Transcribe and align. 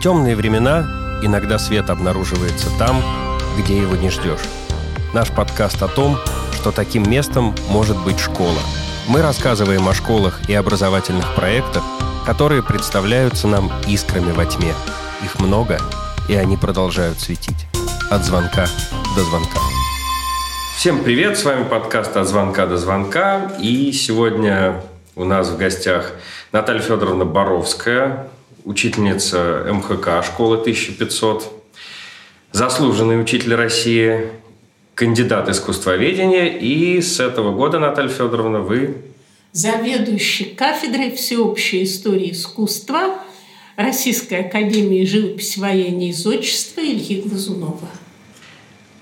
Темные 0.00 0.34
времена 0.34 1.20
иногда 1.22 1.58
свет 1.58 1.90
обнаруживается 1.90 2.68
там, 2.78 3.02
где 3.58 3.76
его 3.76 3.96
не 3.96 4.08
ждешь. 4.08 4.40
Наш 5.12 5.30
подкаст 5.30 5.82
о 5.82 5.88
том, 5.88 6.16
что 6.54 6.72
таким 6.72 7.02
местом 7.10 7.54
может 7.68 8.02
быть 8.02 8.18
школа. 8.18 8.60
Мы 9.08 9.20
рассказываем 9.20 9.86
о 9.86 9.92
школах 9.92 10.40
и 10.48 10.54
образовательных 10.54 11.34
проектах, 11.34 11.82
которые 12.24 12.62
представляются 12.62 13.46
нам 13.46 13.70
искрами 13.86 14.32
во 14.32 14.46
тьме. 14.46 14.72
Их 15.22 15.38
много, 15.38 15.78
и 16.30 16.34
они 16.34 16.56
продолжают 16.56 17.20
светить. 17.20 17.66
От 18.10 18.24
звонка 18.24 18.64
до 19.14 19.22
звонка. 19.22 19.60
Всем 20.76 21.04
привет, 21.04 21.36
с 21.36 21.44
вами 21.44 21.64
подкаст 21.64 22.16
«От 22.16 22.26
звонка 22.26 22.66
до 22.66 22.78
звонка». 22.78 23.52
И 23.60 23.92
сегодня 23.92 24.80
у 25.14 25.24
нас 25.24 25.50
в 25.50 25.58
гостях 25.58 26.12
Наталья 26.52 26.80
Федоровна 26.80 27.26
Боровская, 27.26 28.30
учительница 28.64 29.66
МХК 29.70 30.24
школы 30.24 30.58
1500, 30.58 31.50
заслуженный 32.52 33.20
учитель 33.20 33.54
России, 33.54 34.28
кандидат 34.94 35.48
искусствоведения. 35.48 36.46
И 36.46 37.00
с 37.00 37.20
этого 37.20 37.52
года, 37.52 37.78
Наталья 37.78 38.10
Федоровна, 38.10 38.60
вы... 38.60 38.96
Заведующий 39.52 40.44
кафедрой 40.44 41.10
всеобщей 41.16 41.84
истории 41.84 42.32
искусства 42.32 43.18
Российской 43.76 44.46
академии 44.46 45.04
живописи, 45.04 45.58
воения 45.58 46.10
и 46.10 46.12
зодчества 46.12 46.80
Ильи 46.82 47.22
Глазунова. 47.22 47.88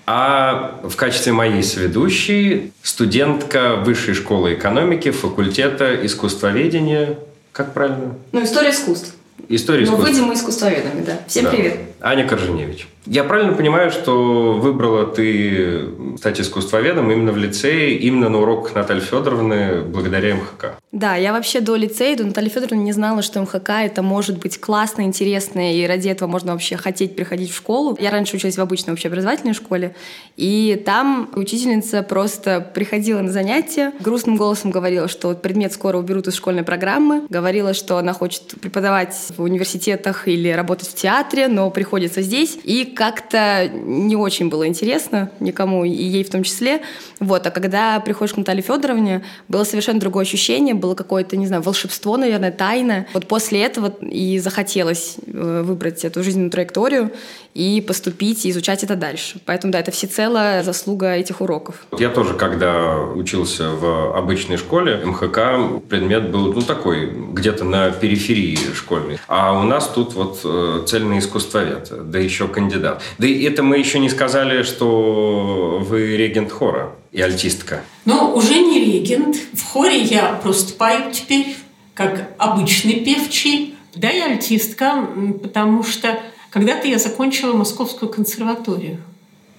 А 0.07 0.81
в 0.85 0.97
качестве 0.97 1.33
моей 1.33 1.63
соведущей 1.63 2.73
студентка 2.83 3.77
Высшей 3.77 4.15
школы 4.15 4.55
экономики, 4.55 5.11
факультета 5.11 5.95
искусствоведения. 6.07 7.19
Как 7.53 7.75
правильно? 7.75 8.15
Ну, 8.33 8.43
история 8.43 8.71
искусств. 8.71 9.18
История 9.49 9.85
искусств. 9.85 10.05
Ну, 10.05 10.13
выйдем 10.13 10.33
искусствоведами, 10.35 11.05
да. 11.05 11.21
Всем 11.27 11.45
да. 11.45 11.51
привет. 11.51 11.77
Аня 12.01 12.27
Корженевич. 12.27 12.89
Я 13.11 13.25
правильно 13.25 13.55
понимаю, 13.55 13.91
что 13.91 14.53
выбрала 14.53 15.07
ты 15.07 15.89
стать 16.19 16.41
искусствоведом 16.41 17.11
именно 17.11 17.33
в 17.33 17.39
лицее, 17.39 17.97
именно 17.97 18.29
на 18.29 18.39
уроках 18.39 18.75
Натальи 18.75 19.01
Федоровны 19.01 19.81
благодаря 19.81 20.35
МХК? 20.35 20.79
Да, 20.93 21.17
я 21.17 21.33
вообще 21.33 21.61
до 21.61 21.77
лицея, 21.77 22.17
до 22.17 22.25
Натальи 22.25 22.51
Федоровны 22.51 22.83
не 22.83 22.93
знала, 22.93 23.23
что 23.23 23.41
МХК 23.41 23.71
это 23.83 24.03
может 24.03 24.39
быть 24.39 24.61
классно, 24.61 25.03
интересно, 25.03 25.75
и 25.75 25.87
ради 25.87 26.09
этого 26.09 26.29
можно 26.29 26.53
вообще 26.53 26.77
хотеть 26.77 27.17
приходить 27.17 27.51
в 27.51 27.57
школу. 27.57 27.97
Я 27.99 28.11
раньше 28.11 28.37
училась 28.37 28.57
в 28.57 28.61
обычной 28.61 28.93
общеобразовательной 28.93 29.55
школе, 29.55 29.95
и 30.37 30.83
там 30.85 31.31
учительница 31.35 32.03
просто 32.03 32.61
приходила 32.61 33.21
на 33.21 33.33
занятия, 33.33 33.93
грустным 34.01 34.37
голосом 34.37 34.71
говорила, 34.71 35.09
что 35.09 35.35
предмет 35.35 35.73
скоро 35.73 35.97
уберут 35.97 36.29
из 36.29 36.35
школьной 36.35 36.63
программы, 36.63 37.27
говорила, 37.31 37.73
что 37.73 37.97
она 37.97 38.13
хочет 38.13 38.43
преподавать 38.61 39.15
в 39.37 39.43
университетах 39.43 40.29
или 40.29 40.51
работать 40.51 40.89
в 40.89 40.95
театре, 40.95 41.49
но 41.49 41.71
приходится 41.89 42.21
здесь, 42.21 42.59
и 42.65 42.85
как-то 42.85 43.67
не 43.67 44.15
очень 44.15 44.51
было 44.51 44.67
интересно 44.67 45.31
никому, 45.41 45.87
и 45.87 45.89
ей 45.89 46.23
в 46.23 46.29
том 46.29 46.43
числе. 46.43 46.83
Вот. 47.19 47.47
А 47.47 47.51
когда 47.51 47.99
приходишь 48.01 48.35
к 48.35 48.37
Наталье 48.37 48.63
Федоровне, 48.63 49.25
было 49.49 49.65
совершенно 49.65 49.99
другое 49.99 50.25
ощущение, 50.25 50.75
было 50.75 50.95
какое-то, 50.95 51.39
не 51.39 51.47
знаю, 51.47 51.63
волшебство, 51.63 52.19
наверное, 52.19 52.53
тайна. 52.53 53.07
Вот 53.15 53.27
после 53.27 53.63
этого 53.63 53.95
и 54.03 54.39
захотелось 54.39 55.17
э, 55.27 55.63
выбрать 55.65 56.05
эту 56.05 56.23
жизненную 56.23 56.51
траекторию 56.51 57.11
и 57.55 57.81
поступить, 57.81 58.45
и 58.45 58.51
изучать 58.51 58.85
это 58.85 58.95
дальше. 58.95 59.41
Поэтому, 59.47 59.73
да, 59.73 59.81
это 59.81 59.91
всецело 59.91 60.63
заслуга 60.63 61.15
этих 61.15 61.41
уроков. 61.41 61.87
Я 61.99 62.11
тоже, 62.11 62.35
когда 62.35 62.99
учился 62.99 63.71
в 63.71 64.17
обычной 64.17 64.59
школе, 64.59 65.01
МХК 65.05 65.89
предмет 65.89 66.31
был, 66.31 66.53
ну, 66.53 66.61
такой, 66.61 67.11
где-то 67.33 67.65
на 67.65 67.91
периферии 67.91 68.59
школьной. 68.75 69.19
А 69.27 69.59
у 69.59 69.63
нас 69.65 69.89
тут 69.89 70.15
вот 70.15 70.41
э, 70.45 70.83
цельный 70.87 71.19
искусствовед, 71.19 71.78
да 71.91 72.19
еще 72.19 72.49
кандидат. 72.49 73.03
Да 73.19 73.27
и 73.27 73.43
это 73.43 73.63
мы 73.63 73.79
еще 73.79 73.99
не 73.99 74.09
сказали, 74.09 74.63
что 74.63 75.79
вы 75.81 76.17
регент 76.17 76.53
хора 76.53 76.95
и 77.13 77.21
альтистка. 77.21 77.83
Ну, 78.05 78.35
уже 78.35 78.59
не 78.61 78.85
регент. 78.85 79.37
В 79.53 79.63
хоре 79.65 80.01
я 80.01 80.39
просто 80.43 80.75
пою 80.75 81.11
теперь, 81.13 81.57
как 81.95 82.31
обычный 82.39 83.01
певчий. 83.01 83.75
Да, 83.95 84.11
и 84.11 84.21
альтистка, 84.21 85.09
потому 85.43 85.83
что 85.83 86.19
когда-то 86.51 86.87
я 86.87 86.99
закончила 86.99 87.55
Московскую 87.55 88.11
консерваторию 88.11 88.99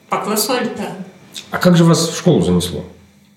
по 0.09 0.17
классу 0.17 0.53
альта. 0.53 0.95
А 1.51 1.57
как 1.57 1.77
же 1.77 1.83
вас 1.83 2.09
в 2.09 2.17
школу 2.17 2.41
занесло? 2.41 2.83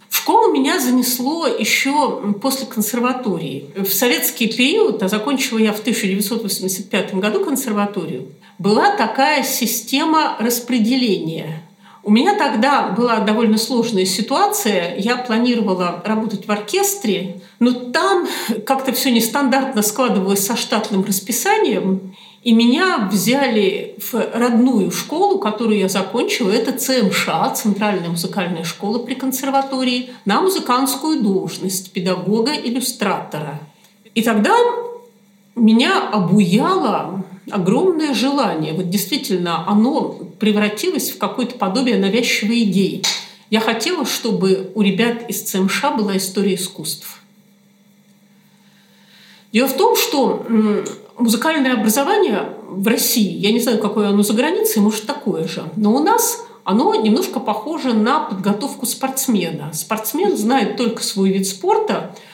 В 0.09 0.17
школу 0.17 0.53
меня 0.53 0.79
занесло 0.79 1.47
еще 1.47 2.21
после 2.41 2.67
консерватории. 2.67 3.71
В 3.75 3.89
советский 3.89 4.47
период, 4.47 5.03
а 5.03 5.09
закончила 5.09 5.59
я 5.59 5.73
в 5.73 5.81
1985 5.81 7.15
году 7.15 7.45
консерваторию, 7.45 8.29
была 8.63 8.95
такая 8.97 9.43
система 9.43 10.37
распределения. 10.39 11.63
У 12.05 12.11
меня 12.13 12.37
тогда 12.37 12.89
была 12.89 13.19
довольно 13.19 13.59
сложная 13.59 14.05
ситуация. 14.05 14.97
Я 14.97 15.17
планировала 15.17 16.01
работать 16.05 16.47
в 16.47 16.51
оркестре, 16.51 17.41
но 17.59 17.73
там 17.73 18.29
как-то 18.65 18.93
все 18.93 19.11
нестандартно 19.11 19.83
складывалось 19.83 20.47
со 20.47 20.57
штатным 20.57 21.05
расписанием. 21.05 22.15
И 22.45 22.53
меня 22.53 23.09
взяли 23.11 23.97
в 23.99 24.15
родную 24.15 24.93
школу, 24.93 25.39
которую 25.39 25.79
я 25.79 25.89
закончила. 25.89 26.51
Это 26.51 26.73
ЦМШ, 26.73 27.29
Центральная 27.55 28.11
музыкальная 28.11 28.65
школа 28.65 28.99
при 28.99 29.15
консерватории, 29.15 30.11
на 30.25 30.41
музыкантскую 30.41 31.21
должность 31.21 31.93
педагога-иллюстратора. 31.93 33.61
И 34.15 34.23
тогда 34.23 34.55
меня 35.55 36.09
обуяло 36.11 37.25
огромное 37.51 38.15
желание. 38.15 38.73
Вот 38.73 38.91
действительно, 38.91 39.69
оно 39.69 40.19
превратилось 40.39 41.11
в 41.11 41.19
какое-то 41.19 41.57
подобие 41.57 41.99
навязчивой 41.99 42.63
идеи. 42.65 43.03
Я 43.51 43.61
хотела, 43.61 44.07
чтобы 44.07 44.71
у 44.75 44.83
ребят 44.83 45.29
из 45.29 45.43
ЦМШ 45.43 45.83
была 45.97 46.17
история 46.17 46.55
искусств. 46.55 47.21
Дело 49.53 49.69
в 49.69 49.77
том, 49.77 49.97
что 49.97 50.47
музыкальное 51.19 51.75
образование 51.75 52.55
в 52.69 52.87
России, 52.89 53.37
я 53.37 53.53
не 53.53 53.61
знаю, 53.61 53.79
какое 53.79 54.09
оно 54.09 54.23
за 54.23 54.33
границей, 54.33 54.81
может, 54.81 55.05
такое 55.05 55.47
же, 55.47 55.65
но 55.77 55.95
у 55.95 56.03
нас 56.03 56.47
оно 56.65 56.95
немножко 56.95 57.41
похоже 57.41 57.93
на 57.93 58.21
подготовку 58.21 58.87
спортсмена. 58.87 59.73
Спортсмен 59.75 60.37
знает 60.37 60.77
только 60.77 61.03
свой 61.03 61.31
вид 61.31 61.47
спорта– 61.47 62.15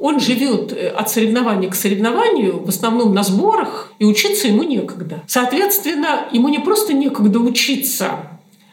он 0.00 0.18
живет 0.18 0.72
э, 0.72 0.88
от 0.88 1.10
соревнования 1.10 1.70
к 1.70 1.74
соревнованию, 1.74 2.64
в 2.64 2.68
основном 2.68 3.14
на 3.14 3.22
сборах, 3.22 3.92
и 3.98 4.04
учиться 4.04 4.48
ему 4.48 4.62
некогда. 4.62 5.22
Соответственно, 5.26 6.26
ему 6.32 6.48
не 6.48 6.58
просто 6.58 6.92
некогда 6.94 7.38
учиться, 7.38 8.30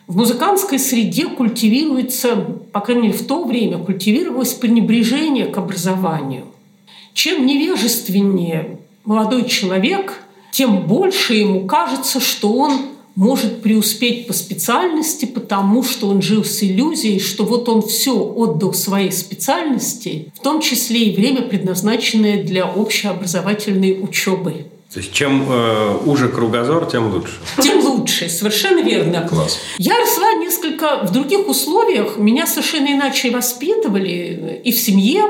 в 0.07 0.15
музыкантской 0.15 0.79
среде 0.79 1.25
культивируется, 1.25 2.35
по 2.71 2.79
крайней 2.79 3.07
мере 3.09 3.17
в 3.17 3.27
то 3.27 3.43
время, 3.43 3.77
культивировалось 3.77 4.53
пренебрежение 4.53 5.47
к 5.47 5.57
образованию. 5.57 6.45
Чем 7.13 7.45
невежественнее 7.45 8.79
молодой 9.03 9.49
человек, 9.49 10.13
тем 10.51 10.88
больше 10.88 11.33
ему 11.33 11.67
кажется, 11.67 12.21
что 12.21 12.53
он 12.53 12.71
может 13.17 13.63
преуспеть 13.63 14.28
по 14.28 14.33
специальности, 14.33 15.25
потому 15.25 15.83
что 15.83 16.07
он 16.07 16.22
жил 16.22 16.45
с 16.45 16.61
иллюзией, 16.61 17.19
что 17.19 17.45
вот 17.45 17.67
он 17.67 17.81
все 17.81 18.13
отдал 18.13 18.75
своей 18.75 19.11
специальности, 19.11 20.31
в 20.35 20.39
том 20.44 20.61
числе 20.61 21.05
и 21.05 21.16
время, 21.16 21.41
предназначенное 21.41 22.44
для 22.44 22.67
общеобразовательной 22.67 24.00
учебы. 24.03 24.67
То 24.94 25.00
есть 25.00 25.11
чем 25.13 25.47
э, 25.50 25.97
уже 26.06 26.29
кругозор, 26.29 26.85
тем 26.85 27.11
лучше. 27.11 27.33
Тем 27.59 27.83
лучше, 27.83 28.29
совершенно 28.29 28.81
верно. 28.81 29.27
Класс. 29.27 29.57
Я 29.79 29.97
росла 30.00 30.33
несколько 30.33 31.03
в 31.03 31.11
других 31.11 31.47
условиях. 31.47 32.17
Меня 32.17 32.45
совершенно 32.45 32.94
иначе 32.94 33.31
воспитывали 33.31 34.61
и 34.63 34.72
в 34.72 34.79
семье, 34.79 35.23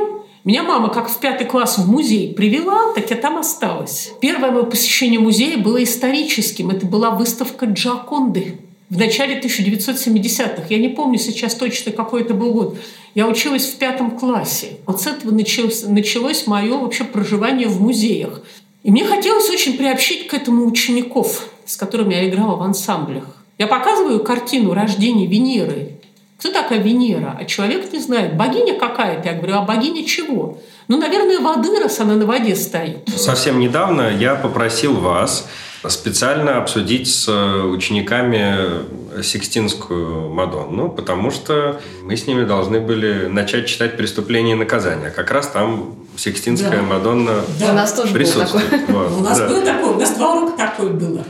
меня 0.47 0.63
мама 0.63 0.87
как 0.87 1.09
в 1.09 1.19
пятый 1.19 1.45
класс 1.45 1.77
в 1.77 1.91
музей 1.91 2.33
привела, 2.33 2.93
так 2.93 3.09
я 3.09 3.17
там 3.17 3.37
осталась. 3.37 4.13
Первое 4.21 4.49
мое 4.49 4.63
посещение 4.63 5.19
музея 5.19 5.57
было 5.57 5.83
историческим. 5.83 6.69
Это 6.69 6.85
была 6.85 7.09
выставка 7.09 7.65
Джаконды 7.65 8.57
в 8.89 8.97
начале 8.97 9.41
1970-х. 9.41 10.67
Я 10.69 10.77
не 10.77 10.87
помню 10.87 11.19
сейчас 11.19 11.53
точно, 11.53 11.91
какой 11.91 12.21
это 12.21 12.33
был 12.33 12.53
год. 12.53 12.77
Я 13.13 13.27
училась 13.27 13.65
в 13.65 13.75
пятом 13.75 14.17
классе. 14.17 14.77
Вот 14.85 15.01
с 15.01 15.07
этого 15.07 15.31
началось, 15.31 15.83
началось 15.83 16.47
мое 16.47 16.77
вообще 16.77 17.03
проживание 17.03 17.67
в 17.67 17.81
музеях. 17.81 18.41
И 18.83 18.91
мне 18.91 19.03
хотелось 19.03 19.49
очень 19.49 19.77
приобщить 19.77 20.27
к 20.29 20.33
этому 20.33 20.65
учеников, 20.65 21.49
с 21.65 21.75
которыми 21.75 22.13
я 22.13 22.29
играла 22.29 22.55
в 22.55 22.61
ансамблях. 22.61 23.25
Я 23.57 23.67
показываю 23.67 24.23
картину 24.23 24.73
рождения 24.73 25.27
Венеры 25.27 25.97
кто 26.37 26.51
такая 26.51 26.79
Венера? 26.79 27.35
А 27.39 27.45
человек 27.45 27.91
не 27.91 27.99
знает. 27.99 28.35
Богиня 28.35 28.77
какая-то? 28.77 29.27
Я 29.27 29.35
говорю, 29.35 29.55
а 29.55 29.61
богиня 29.63 30.05
чего? 30.05 30.59
Ну, 30.87 30.97
наверное, 30.97 31.39
воды, 31.39 31.79
раз 31.81 31.99
она 31.99 32.15
на 32.15 32.25
воде 32.25 32.55
стоит. 32.55 33.09
Совсем 33.15 33.59
недавно 33.59 34.09
я 34.15 34.35
попросил 34.35 34.93
вас 34.93 35.49
специально 35.87 36.57
обсудить 36.57 37.07
с 37.07 37.27
учениками 37.27 39.21
Сикстинскую 39.23 40.29
Мадонну, 40.29 40.89
потому 40.89 41.31
что 41.31 41.79
мы 42.03 42.15
с 42.15 42.27
ними 42.27 42.45
должны 42.45 42.79
были 42.79 43.27
начать 43.27 43.67
читать 43.67 43.97
«Преступление 43.97 44.55
и 44.55 44.59
наказание». 44.59 45.09
Как 45.09 45.31
раз 45.31 45.47
там 45.47 45.95
Сикстинская 46.17 46.81
да. 46.81 46.83
Мадонна 46.83 47.41
да. 47.59 47.71
У 47.71 47.73
нас 47.73 47.93
тоже 47.93 48.13
присутствует. 48.13 48.69
Был 48.69 48.79
такой. 48.87 48.95
Вот. 48.95 49.11
У 49.11 49.23
нас 49.23 49.39
да. 49.39 49.47
был 49.47 49.61
такой, 49.63 49.89
у 49.89 49.99
нас 49.99 50.11
два 50.11 50.33
урока 50.33 50.57
такое 50.57 50.89
было. 50.89 51.23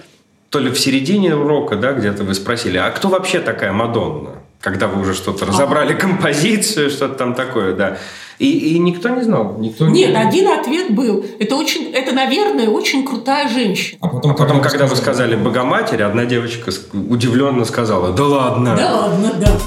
То 0.50 0.60
ли 0.60 0.70
в 0.70 0.80
середине 0.80 1.36
урока, 1.36 1.76
да, 1.76 1.94
где-то 1.94 2.24
вы 2.24 2.34
спросили, 2.34 2.78
а 2.78 2.90
кто 2.92 3.10
вообще 3.10 3.40
такая 3.40 3.74
Мадонна? 3.74 4.37
Когда 4.62 4.88
вы 4.88 5.02
уже 5.02 5.14
что-то 5.14 5.46
разобрали, 5.46 5.94
а. 5.94 5.96
композицию, 5.98 6.90
что-то 6.90 7.16
там 7.16 7.36
такое, 7.36 7.76
да. 7.76 7.98
И, 8.40 8.76
и 8.76 8.80
никто 8.80 9.10
не 9.10 9.24
знал. 9.24 9.58
Никто 9.58 9.88
Нет, 9.88 10.10
не... 10.10 10.16
один 10.16 10.48
ответ 10.48 10.92
был. 10.92 11.26
Это, 11.40 11.56
очень, 11.56 11.92
это, 11.92 12.14
наверное, 12.14 12.70
очень 12.70 13.06
крутая 13.06 13.50
женщина. 13.50 13.98
А 14.02 14.08
потом, 14.08 14.32
а 14.32 14.34
потом 14.36 14.62
когда 14.62 14.86
вы 14.86 14.96
сказали 14.96 15.36
«Богоматерь», 15.36 16.04
одна 16.04 16.26
девочка 16.26 16.72
удивленно 16.94 17.66
сказала 17.66 18.14
«Да 18.14 18.26
ладно!» 18.26 18.76
Да 18.78 18.96
ладно, 18.96 19.34
да. 19.40 19.58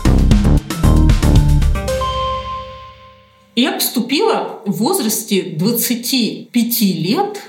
Я 3.56 3.72
поступила 3.72 4.60
в 4.64 4.72
возрасте 4.78 5.54
25 5.56 6.80
лет, 6.80 7.40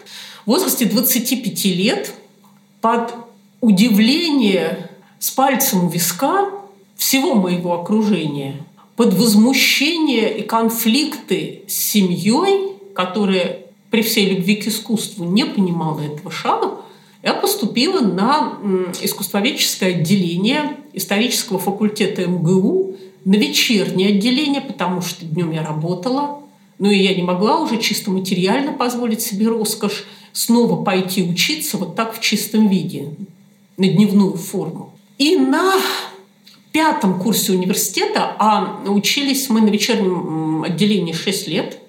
в 0.46 0.50
возрасте 0.50 0.86
25 0.86 1.66
лет 1.66 2.12
под 2.82 3.14
удивление 3.62 4.90
с 5.20 5.30
пальцем 5.30 5.86
у 5.86 5.90
виска 5.90 6.50
всего 7.02 7.34
моего 7.34 7.82
окружения– 7.82 8.56
под 8.96 9.16
возмущение 9.16 10.38
и 10.38 10.44
конфликты 10.44 11.64
с 11.66 11.74
семьей, 11.74 12.74
которая 12.94 13.62
при 13.90 14.04
всей 14.04 14.30
любви 14.30 14.58
к 14.58 14.68
искусству 14.68 15.26
не 15.26 15.44
понимала 15.44 16.02
этого 16.02 16.30
шага, 16.30 16.82
я 17.24 17.34
поступила 17.34 18.02
на 18.02 18.60
искусствоведческое 19.02 19.96
отделение 19.96 20.78
исторического 20.94 21.58
факультета 21.58 22.28
МГУ, 22.28 22.96
на 23.26 23.36
вечернее 23.38 24.10
отделение, 24.10 24.62
потому 24.62 25.02
что 25.02 25.26
днем 25.26 25.52
я 25.52 25.64
работала, 25.64 26.42
но 26.78 26.92
и 26.92 27.00
я 27.00 27.16
не 27.16 27.24
могла 27.24 27.60
уже 27.60 27.80
чисто 27.80 28.12
материально 28.12 28.72
позволить 28.72 29.22
себе 29.22 29.48
роскошь 29.48 30.06
снова 30.32 30.84
пойти 30.84 31.24
учиться 31.24 31.78
вот 31.78 31.96
так 31.96 32.16
в 32.16 32.22
чистом 32.22 32.68
виде, 32.68 33.16
на 33.78 33.88
дневную 33.88 34.36
форму. 34.36 34.94
И 35.18 35.38
на 35.38 35.74
пятом 36.72 37.20
курсе 37.20 37.54
университета, 37.54 38.36
а 38.40 38.82
учились 38.88 39.50
мы 39.50 39.62
на 39.62 39.70
вечернем 39.70 40.64
отделении 40.64 41.14
6 41.14 41.48
лет, 41.48 41.80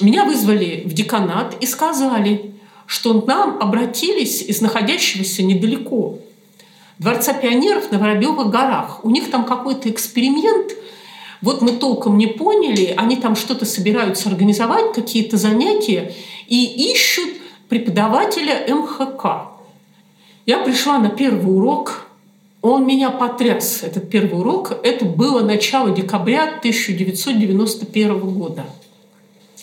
меня 0.00 0.24
вызвали 0.24 0.82
в 0.84 0.92
деканат 0.92 1.56
и 1.60 1.66
сказали, 1.66 2.54
что 2.86 3.24
нам 3.26 3.58
обратились 3.60 4.42
из 4.42 4.60
находящегося 4.60 5.42
недалеко 5.42 6.18
Дворца 6.98 7.32
пионеров 7.32 7.92
на 7.92 7.98
Воробьевых 7.98 8.50
горах. 8.50 9.04
У 9.04 9.10
них 9.10 9.30
там 9.30 9.44
какой-то 9.44 9.88
эксперимент, 9.88 10.72
вот 11.40 11.62
мы 11.62 11.72
толком 11.72 12.18
не 12.18 12.26
поняли, 12.26 12.92
они 12.96 13.14
там 13.14 13.36
что-то 13.36 13.64
собираются 13.64 14.28
организовать, 14.28 14.92
какие-то 14.92 15.36
занятия, 15.36 16.12
и 16.48 16.90
ищут 16.92 17.30
преподавателя 17.68 18.66
МХК. 18.68 19.48
Я 20.44 20.58
пришла 20.58 20.98
на 20.98 21.10
первый 21.10 21.54
урок, 21.54 22.07
он 22.60 22.86
меня 22.86 23.10
потряс, 23.10 23.82
этот 23.82 24.10
первый 24.10 24.40
урок. 24.40 24.78
Это 24.82 25.04
было 25.04 25.40
начало 25.40 25.90
декабря 25.90 26.44
1991 26.58 28.18
года. 28.18 28.66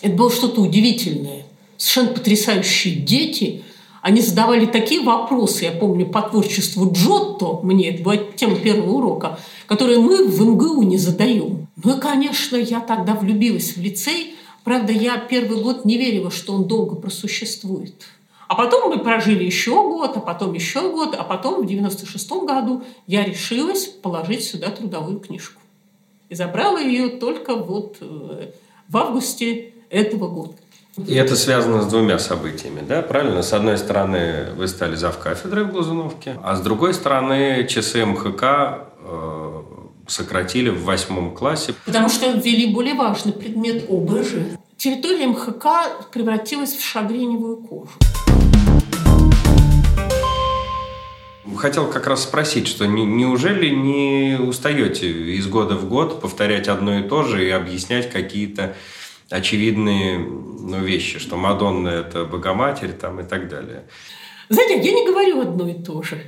Это 0.00 0.14
было 0.14 0.30
что-то 0.30 0.62
удивительное. 0.62 1.44
Совершенно 1.76 2.14
потрясающие 2.14 2.94
дети. 2.94 3.62
Они 4.00 4.20
задавали 4.20 4.66
такие 4.66 5.02
вопросы, 5.02 5.64
я 5.64 5.72
помню, 5.72 6.06
по 6.06 6.22
творчеству 6.22 6.90
Джотто, 6.92 7.60
мне 7.64 7.90
это 7.90 8.04
была 8.04 8.16
тема 8.16 8.54
первого 8.54 8.92
урока, 8.92 9.38
которые 9.66 9.98
мы 9.98 10.26
в 10.26 10.40
МГУ 10.40 10.82
не 10.82 10.96
задаем. 10.96 11.66
Ну 11.82 11.96
и, 11.96 12.00
конечно, 12.00 12.56
я 12.56 12.80
тогда 12.80 13.14
влюбилась 13.14 13.76
в 13.76 13.80
лицей. 13.80 14.36
Правда, 14.62 14.92
я 14.92 15.18
первый 15.18 15.60
год 15.60 15.84
не 15.84 15.98
верила, 15.98 16.30
что 16.30 16.54
он 16.54 16.66
долго 16.66 16.94
просуществует. 16.94 17.94
А 18.48 18.54
потом 18.54 18.90
мы 18.90 18.98
прожили 18.98 19.44
еще 19.44 19.74
год, 19.74 20.16
а 20.16 20.20
потом 20.20 20.52
еще 20.52 20.90
год, 20.90 21.16
а 21.18 21.24
потом 21.24 21.62
в 21.62 21.66
96 21.66 22.30
году 22.44 22.84
я 23.06 23.24
решилась 23.24 23.86
положить 23.86 24.44
сюда 24.44 24.70
трудовую 24.70 25.18
книжку. 25.18 25.60
И 26.28 26.34
забрала 26.34 26.80
ее 26.80 27.08
только 27.08 27.54
вот 27.54 27.96
э, 28.00 28.50
в 28.88 28.96
августе 28.96 29.72
этого 29.90 30.28
года. 30.28 30.54
И 31.06 31.14
это 31.14 31.36
связано 31.36 31.82
с 31.82 31.86
двумя 31.86 32.18
событиями, 32.18 32.82
да, 32.86 33.02
правильно? 33.02 33.42
С 33.42 33.52
одной 33.52 33.76
стороны, 33.76 34.46
вы 34.56 34.66
стали 34.66 34.94
зав 34.94 35.18
кафедрой 35.18 35.64
в 35.64 35.72
Глазуновке, 35.72 36.38
а 36.42 36.56
с 36.56 36.60
другой 36.60 36.94
стороны, 36.94 37.66
часы 37.68 38.06
МХК 38.06 38.42
э, 39.02 39.62
сократили 40.08 40.70
в 40.70 40.84
восьмом 40.84 41.34
классе. 41.34 41.74
Потому 41.84 42.08
что 42.08 42.30
ввели 42.30 42.72
более 42.72 42.94
важный 42.94 43.32
предмет 43.32 43.90
ОБЖ. 43.90 44.56
Территория 44.78 45.26
МХК 45.26 45.66
превратилась 46.12 46.74
в 46.74 46.82
шагреневую 46.82 47.58
кожу. 47.58 47.92
Хотел 51.54 51.88
как 51.88 52.06
раз 52.06 52.24
спросить, 52.24 52.66
что 52.66 52.86
не, 52.86 53.04
неужели 53.04 53.70
не 53.70 54.38
устаете 54.40 55.08
из 55.08 55.46
года 55.46 55.76
в 55.76 55.88
год 55.88 56.20
повторять 56.20 56.66
одно 56.66 56.98
и 56.98 57.02
то 57.02 57.22
же 57.22 57.46
и 57.46 57.50
объяснять 57.50 58.10
какие-то 58.10 58.74
очевидные 59.30 60.18
ну, 60.18 60.80
вещи, 60.80 61.18
что 61.18 61.36
Мадонна– 61.36 61.88
это 61.90 62.24
Богоматерь 62.24 62.92
там, 62.92 63.20
и 63.20 63.24
так 63.24 63.48
далее? 63.48 63.84
Знаете, 64.48 64.80
я 64.80 64.92
не 64.92 65.06
говорю 65.06 65.40
одно 65.40 65.68
и 65.68 65.74
то 65.74 66.02
же. 66.02 66.20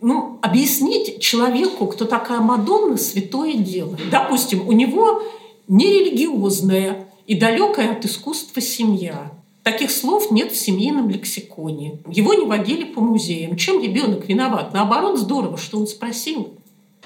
Ну, 0.00 0.38
объяснить 0.42 1.20
человеку, 1.20 1.86
кто 1.86 2.04
такая 2.04 2.40
Мадонна, 2.40 2.98
святое 2.98 3.54
дело. 3.54 3.96
Допустим, 4.10 4.66
у 4.66 4.72
него 4.72 5.22
нерелигиозная 5.68 7.08
и 7.26 7.38
далекая 7.38 7.92
от 7.92 8.04
искусства 8.04 8.60
семья– 8.60 9.32
Таких 9.62 9.92
слов 9.92 10.32
нет 10.32 10.50
в 10.50 10.56
семейном 10.56 11.08
лексиконе. 11.08 12.00
Его 12.08 12.34
не 12.34 12.46
водили 12.46 12.84
по 12.84 13.00
музеям. 13.00 13.56
Чем 13.56 13.80
ребенок 13.80 14.28
виноват? 14.28 14.74
Наоборот, 14.74 15.18
здорово, 15.18 15.56
что 15.56 15.78
он 15.78 15.86
спросил. 15.86 16.54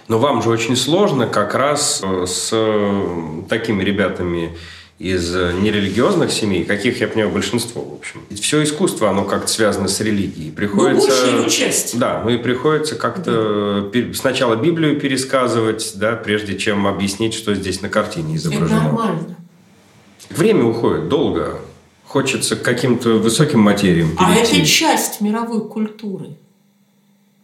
Но 0.08 0.18
вам 0.18 0.42
же 0.42 0.48
очень 0.48 0.76
сложно 0.76 1.26
как 1.26 1.54
раз 1.54 2.00
э, 2.02 2.24
с 2.26 2.50
э, 2.52 3.42
такими 3.48 3.82
ребятами 3.82 4.56
из 4.98 5.34
э, 5.34 5.52
нерелигиозных 5.60 6.32
семей, 6.32 6.64
каких, 6.64 7.00
я 7.00 7.08
понимаю, 7.08 7.30
большинство, 7.32 7.82
в 7.82 7.94
общем. 7.98 8.22
Ведь 8.30 8.40
все 8.40 8.62
искусство, 8.62 9.10
оно 9.10 9.24
как-то 9.24 9.48
связано 9.48 9.88
с 9.88 10.00
религией. 10.00 10.50
Приходится... 10.50 11.10
Ну, 11.26 11.42
большая 11.42 11.50
часть. 11.50 11.98
Да, 11.98 12.22
ну 12.24 12.30
и 12.30 12.38
приходится 12.38 12.94
как-то 12.94 13.90
да. 13.92 14.14
сначала 14.14 14.56
Библию 14.56 14.98
пересказывать, 14.98 15.92
да, 15.96 16.12
прежде 16.12 16.56
чем 16.56 16.86
объяснить, 16.86 17.34
что 17.34 17.54
здесь 17.54 17.82
на 17.82 17.90
картине 17.90 18.36
изображено. 18.36 18.66
Это 18.66 18.84
нормально. 18.84 19.36
Время 20.30 20.64
уходит 20.64 21.08
долго 21.08 21.60
хочется 22.06 22.56
к 22.56 22.62
каким-то 22.62 23.18
высоким 23.18 23.60
материям 23.60 24.16
перейти. 24.16 24.24
А 24.24 24.58
это 24.58 24.66
часть 24.66 25.20
мировой 25.20 25.68
культуры. 25.68 26.36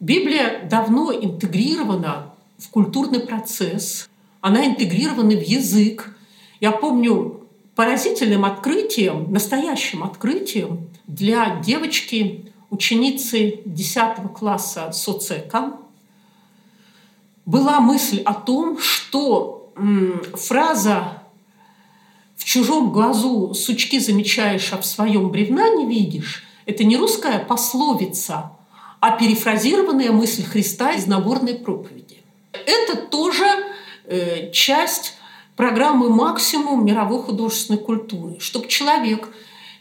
Библия 0.00 0.66
давно 0.68 1.12
интегрирована 1.12 2.32
в 2.58 2.68
культурный 2.70 3.20
процесс, 3.20 4.08
она 4.40 4.66
интегрирована 4.66 5.36
в 5.36 5.42
язык. 5.42 6.16
Я 6.60 6.72
помню 6.72 7.40
поразительным 7.74 8.44
открытием, 8.44 9.32
настоящим 9.32 10.02
открытием 10.02 10.88
для 11.06 11.60
девочки, 11.60 12.52
ученицы 12.70 13.60
10 13.64 14.32
класса 14.34 14.90
соцека, 14.92 15.74
была 17.44 17.80
мысль 17.80 18.22
о 18.24 18.34
том, 18.34 18.78
что 18.78 19.72
фраза 20.34 21.21
в 22.42 22.44
чужом 22.44 22.90
глазу 22.90 23.54
сучки 23.54 24.00
замечаешь, 24.00 24.72
а 24.72 24.78
в 24.78 24.84
своем 24.84 25.30
бревна 25.30 25.68
не 25.68 25.86
видишь, 25.86 26.42
это 26.66 26.82
не 26.82 26.96
русская 26.96 27.38
пословица, 27.38 28.50
а 28.98 29.16
перефразированная 29.16 30.10
мысль 30.10 30.42
Христа 30.42 30.90
из 30.90 31.06
Нагорной 31.06 31.54
проповеди. 31.54 32.16
Это 32.52 32.96
тоже 32.96 33.44
э, 34.06 34.50
часть 34.50 35.14
программы 35.54 36.10
«Максимум» 36.10 36.84
мировой 36.84 37.22
художественной 37.22 37.78
культуры, 37.78 38.40
чтобы 38.40 38.66
человек, 38.66 39.28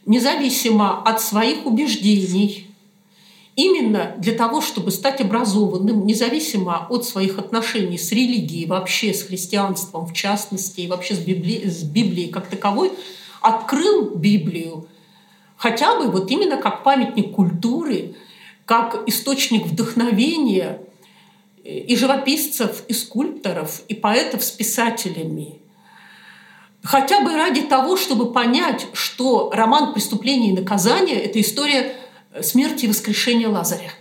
независимо 0.05 1.01
от 1.01 1.19
своих 1.19 1.65
убеждений, 1.65 2.70
Именно 3.63 4.15
для 4.17 4.33
того, 4.33 4.59
чтобы 4.59 4.89
стать 4.89 5.21
образованным, 5.21 6.07
независимо 6.07 6.87
от 6.89 7.05
своих 7.05 7.37
отношений 7.37 7.99
с 7.99 8.11
религией, 8.11 8.65
вообще 8.65 9.13
с 9.13 9.21
христианством 9.21 10.07
в 10.07 10.13
частности, 10.13 10.81
и 10.81 10.87
вообще 10.87 11.13
с 11.13 11.19
Библией, 11.19 11.69
с 11.69 11.83
Библией 11.83 12.31
как 12.31 12.47
таковой, 12.47 12.91
открыл 13.39 14.15
Библию 14.15 14.87
хотя 15.57 15.95
бы 15.99 16.09
вот 16.09 16.31
именно 16.31 16.57
как 16.57 16.81
памятник 16.83 17.33
культуры, 17.35 18.15
как 18.65 19.07
источник 19.07 19.67
вдохновения 19.67 20.81
и 21.63 21.95
живописцев, 21.95 22.83
и 22.87 22.93
скульпторов, 22.93 23.83
и 23.87 23.93
поэтов 23.93 24.43
с 24.43 24.49
писателями. 24.49 25.59
Хотя 26.81 27.21
бы 27.21 27.35
ради 27.35 27.61
того, 27.61 27.95
чтобы 27.95 28.33
понять, 28.33 28.87
что 28.93 29.51
роман 29.53 29.93
«Преступление 29.93 30.51
и 30.51 30.55
наказание»— 30.55 31.19
это 31.21 31.39
история 31.39 31.95
смерти 32.41 32.85
и 32.85 32.87
воскрешения 32.87 33.49
Лазаря. 33.49 33.91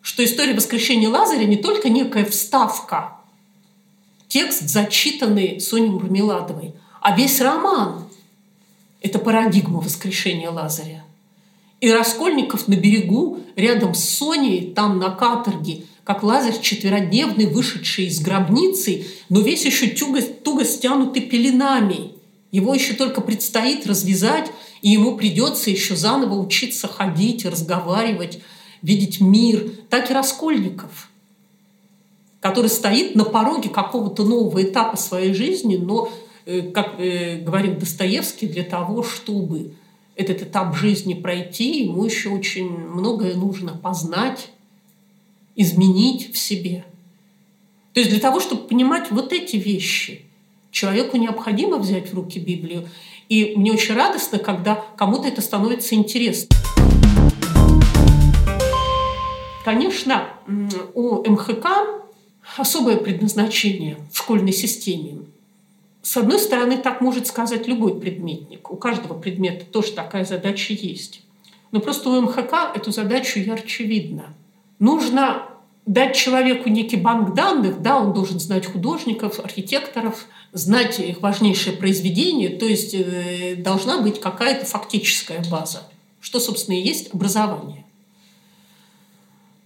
Что 0.00 0.24
история 0.24 0.54
воскрешения 0.54 1.08
Лазаря 1.08 1.44
не 1.44 1.56
только 1.56 1.88
некая 1.88 2.24
вставка, 2.24 3.16
текст, 4.28 4.68
зачитанный 4.68 5.60
Соней 5.60 5.90
Мармеладовой, 5.90 6.74
а 7.00 7.16
весь 7.16 7.40
роман 7.40 8.08
Это 9.00 9.18
парадигма 9.18 9.80
воскрешения 9.80 10.48
Лазаря. 10.48 11.04
И 11.80 11.90
Раскольников 11.90 12.68
на 12.68 12.74
берегу, 12.74 13.40
рядом 13.56 13.94
с 13.94 14.04
Соней, 14.04 14.72
там 14.72 15.00
на 15.00 15.10
каторге, 15.10 15.82
как 16.04 16.22
Лазарь 16.22 16.60
четверодневный, 16.60 17.46
вышедший 17.46 18.06
из 18.06 18.20
гробницы, 18.20 19.04
но 19.28 19.40
весь 19.40 19.64
еще 19.64 19.88
туго, 19.88 20.22
туго 20.22 20.64
стянутый 20.64 21.22
пеленами. 21.22 22.12
Его 22.52 22.74
еще 22.74 22.94
только 22.94 23.20
предстоит 23.20 23.86
развязать, 23.86 24.52
и 24.82 24.90
ему 24.90 25.16
придется 25.16 25.70
еще 25.70 25.96
заново 25.96 26.34
учиться 26.34 26.88
ходить, 26.88 27.46
разговаривать, 27.46 28.40
видеть 28.82 29.20
мир. 29.20 29.70
Так 29.88 30.10
и 30.10 30.14
Раскольников, 30.14 31.08
который 32.40 32.68
стоит 32.68 33.14
на 33.14 33.24
пороге 33.24 33.70
какого-то 33.70 34.24
нового 34.24 34.62
этапа 34.62 34.96
своей 34.96 35.32
жизни, 35.32 35.76
но, 35.76 36.10
э, 36.44 36.62
как 36.72 36.98
э, 36.98 37.38
говорит 37.38 37.78
Достоевский, 37.78 38.48
для 38.48 38.64
того, 38.64 39.04
чтобы 39.04 39.74
этот 40.16 40.42
этап 40.42 40.76
жизни 40.76 41.14
пройти, 41.14 41.84
ему 41.84 42.04
еще 42.04 42.30
очень 42.30 42.68
многое 42.68 43.34
нужно 43.34 43.72
познать, 43.72 44.50
изменить 45.54 46.34
в 46.34 46.38
себе. 46.38 46.84
То 47.94 48.00
есть 48.00 48.10
для 48.10 48.20
того, 48.20 48.40
чтобы 48.40 48.66
понимать 48.66 49.10
вот 49.10 49.32
эти 49.32 49.56
вещи, 49.56 50.24
человеку 50.72 51.18
необходимо 51.18 51.78
взять 51.78 52.10
в 52.10 52.14
руки 52.14 52.40
Библию. 52.40 52.88
И 53.32 53.54
мне 53.56 53.72
очень 53.72 53.94
радостно, 53.94 54.38
когда 54.38 54.84
кому-то 54.94 55.26
это 55.26 55.40
становится 55.40 55.94
интересно. 55.94 56.54
Конечно, 59.64 60.28
у 60.92 61.26
МХК 61.26 61.66
особое 62.58 62.98
предназначение 62.98 63.96
в 64.12 64.18
школьной 64.18 64.52
системе. 64.52 65.20
С 66.02 66.14
одной 66.18 66.38
стороны, 66.38 66.76
так 66.76 67.00
может 67.00 67.26
сказать 67.26 67.66
любой 67.66 67.98
предметник. 67.98 68.70
У 68.70 68.76
каждого 68.76 69.18
предмета 69.18 69.64
тоже 69.64 69.92
такая 69.92 70.26
задача 70.26 70.74
есть. 70.74 71.22
Но 71.70 71.80
просто 71.80 72.10
у 72.10 72.20
МХК 72.20 72.52
эту 72.74 72.92
задачу 72.92 73.38
ярче 73.38 73.84
видно. 73.84 74.34
Нужно 74.78 75.48
дать 75.86 76.14
человеку 76.14 76.68
некий 76.68 76.96
банк 76.96 77.34
данных, 77.34 77.80
да, 77.80 77.98
он 77.98 78.12
должен 78.12 78.38
знать 78.38 78.66
художников, 78.66 79.40
архитекторов, 79.40 80.26
знать 80.52 81.00
их 81.00 81.22
важнейшее 81.22 81.76
произведение, 81.76 82.50
то 82.50 82.66
есть 82.66 82.94
э, 82.94 83.56
должна 83.56 84.00
быть 84.00 84.20
какая-то 84.20 84.66
фактическая 84.66 85.42
база, 85.50 85.88
что, 86.20 86.40
собственно, 86.40 86.76
и 86.76 86.82
есть 86.82 87.12
образование. 87.14 87.84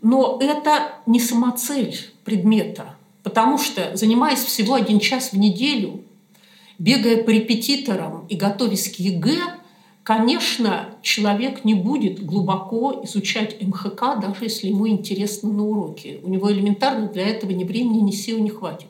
Но 0.00 0.38
это 0.40 0.92
не 1.06 1.18
самоцель 1.18 1.98
предмета, 2.24 2.94
потому 3.24 3.58
что, 3.58 3.96
занимаясь 3.96 4.38
всего 4.38 4.74
один 4.74 5.00
час 5.00 5.32
в 5.32 5.38
неделю, 5.38 6.04
бегая 6.78 7.24
по 7.24 7.30
репетиторам 7.30 8.24
и 8.28 8.36
готовясь 8.36 8.88
к 8.88 9.00
ЕГЭ, 9.00 9.40
конечно, 10.04 10.90
человек 11.02 11.64
не 11.64 11.74
будет 11.74 12.24
глубоко 12.24 13.00
изучать 13.04 13.60
МХК, 13.60 14.20
даже 14.20 14.44
если 14.44 14.68
ему 14.68 14.86
интересно 14.86 15.50
на 15.50 15.64
уроке. 15.64 16.20
У 16.22 16.28
него 16.28 16.52
элементарно 16.52 17.08
для 17.08 17.26
этого 17.26 17.50
ни 17.50 17.64
времени, 17.64 17.98
ни 17.98 18.12
сил 18.12 18.38
не 18.38 18.50
хватит. 18.50 18.88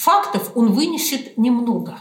Фактов 0.00 0.52
он 0.54 0.72
вынесет 0.72 1.36
немного. 1.36 1.98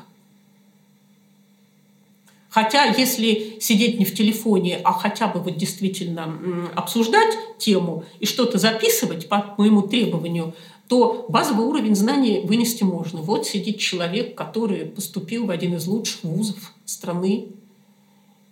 Хотя, 2.47 2.85
если 2.85 3.57
сидеть 3.59 3.99
не 3.99 4.05
в 4.05 4.15
телефоне, 4.15 4.79
а 4.85 4.93
хотя 4.93 5.27
бы 5.27 5.41
вот 5.41 5.57
действительно 5.57 6.33
обсуждать 6.75 7.35
тему 7.57 8.05
и 8.21 8.25
что-то 8.25 8.57
записывать 8.57 9.27
по 9.27 9.53
моему 9.57 9.81
требованию, 9.81 10.53
то 10.87 11.25
базовый 11.27 11.65
уровень 11.65 11.93
знаний 11.93 12.39
вынести 12.45 12.83
можно. 12.83 13.19
Вот 13.19 13.45
сидит 13.45 13.79
человек, 13.79 14.33
который 14.33 14.85
поступил 14.85 15.45
в 15.47 15.49
один 15.49 15.75
из 15.75 15.85
лучших 15.85 16.23
вузов 16.23 16.71
страны 16.85 17.47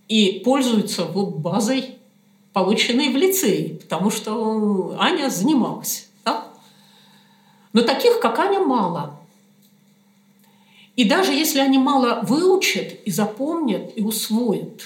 и 0.09 0.41
пользуется 0.43 1.05
вот 1.05 1.37
базой, 1.37 1.95
полученной 2.51 3.13
в 3.13 3.15
лицее, 3.15 3.75
потому 3.75 4.11
что 4.11 4.97
Аня 4.99 5.29
занималась. 5.29 6.09
Да? 6.25 6.49
Но 7.71 7.81
таких, 7.83 8.19
как 8.19 8.37
Аня, 8.39 8.59
мало. 8.59 9.16
И 10.97 11.05
даже 11.05 11.31
если 11.31 11.59
они 11.59 11.77
мало 11.77 12.19
выучат 12.23 12.95
и 13.05 13.11
запомнят, 13.11 13.93
и 13.95 14.01
усвоят, 14.01 14.81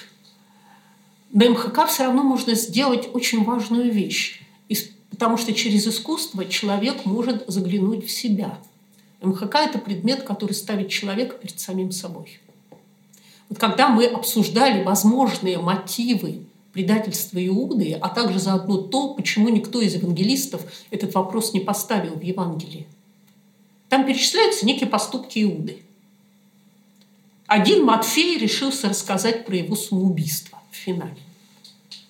на 1.31 1.49
МХК 1.49 1.87
все 1.87 2.03
равно 2.03 2.21
можно 2.21 2.53
сделать 2.53 3.09
очень 3.13 3.43
важную 3.43 3.91
вещь. 3.91 4.37
Потому 5.11 5.37
что 5.37 5.53
через 5.53 5.85
искусство 5.87 6.45
человек 6.45 7.05
может 7.05 7.43
заглянуть 7.47 8.07
в 8.07 8.11
себя. 8.11 8.57
МХК– 9.21 9.55
это 9.55 9.77
предмет, 9.77 10.23
который 10.23 10.53
ставит 10.53 10.89
человека 10.89 11.35
перед 11.35 11.59
самим 11.59 11.91
собой. 11.91 12.39
Вот 13.49 13.59
когда 13.59 13.89
мы 13.89 14.05
обсуждали 14.05 14.83
возможные 14.83 15.59
мотивы 15.59 16.39
предательства 16.73 17.45
Иуды, 17.45 17.93
а 18.01 18.09
также 18.09 18.39
заодно 18.39 18.77
то, 18.77 19.13
почему 19.13 19.49
никто 19.49 19.79
из 19.81 19.93
евангелистов 19.93 20.61
этот 20.89 21.13
вопрос 21.13 21.53
не 21.53 21.59
поставил 21.59 22.15
в 22.15 22.21
Евангелии. 22.21 22.87
Там 23.89 24.05
перечисляются 24.07 24.65
некие 24.65 24.89
поступки 24.89 25.43
Иуды. 25.43 25.81
Один 27.51 27.83
Матфей 27.83 28.37
решился 28.37 28.87
рассказать 28.87 29.45
про 29.45 29.57
его 29.57 29.75
самоубийство 29.75 30.57
в 30.71 30.75
финале. 30.77 31.17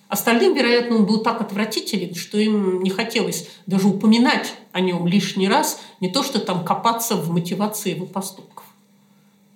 Остальным, 0.06 0.54
вероятно, 0.54 0.94
он 0.94 1.04
был 1.04 1.18
так 1.18 1.40
отвратителен, 1.40 2.14
что 2.14 2.38
им 2.38 2.80
не 2.80 2.90
хотелось 2.90 3.48
даже 3.66 3.88
упоминать 3.88 4.54
о 4.70 4.78
нем 4.78 5.04
лишний 5.04 5.48
раз, 5.48 5.80
не 5.98 6.12
то 6.12 6.22
что 6.22 6.38
там 6.38 6.64
копаться 6.64 7.16
в 7.16 7.28
мотивации 7.32 7.90
его 7.90 8.06
поступков. 8.06 8.64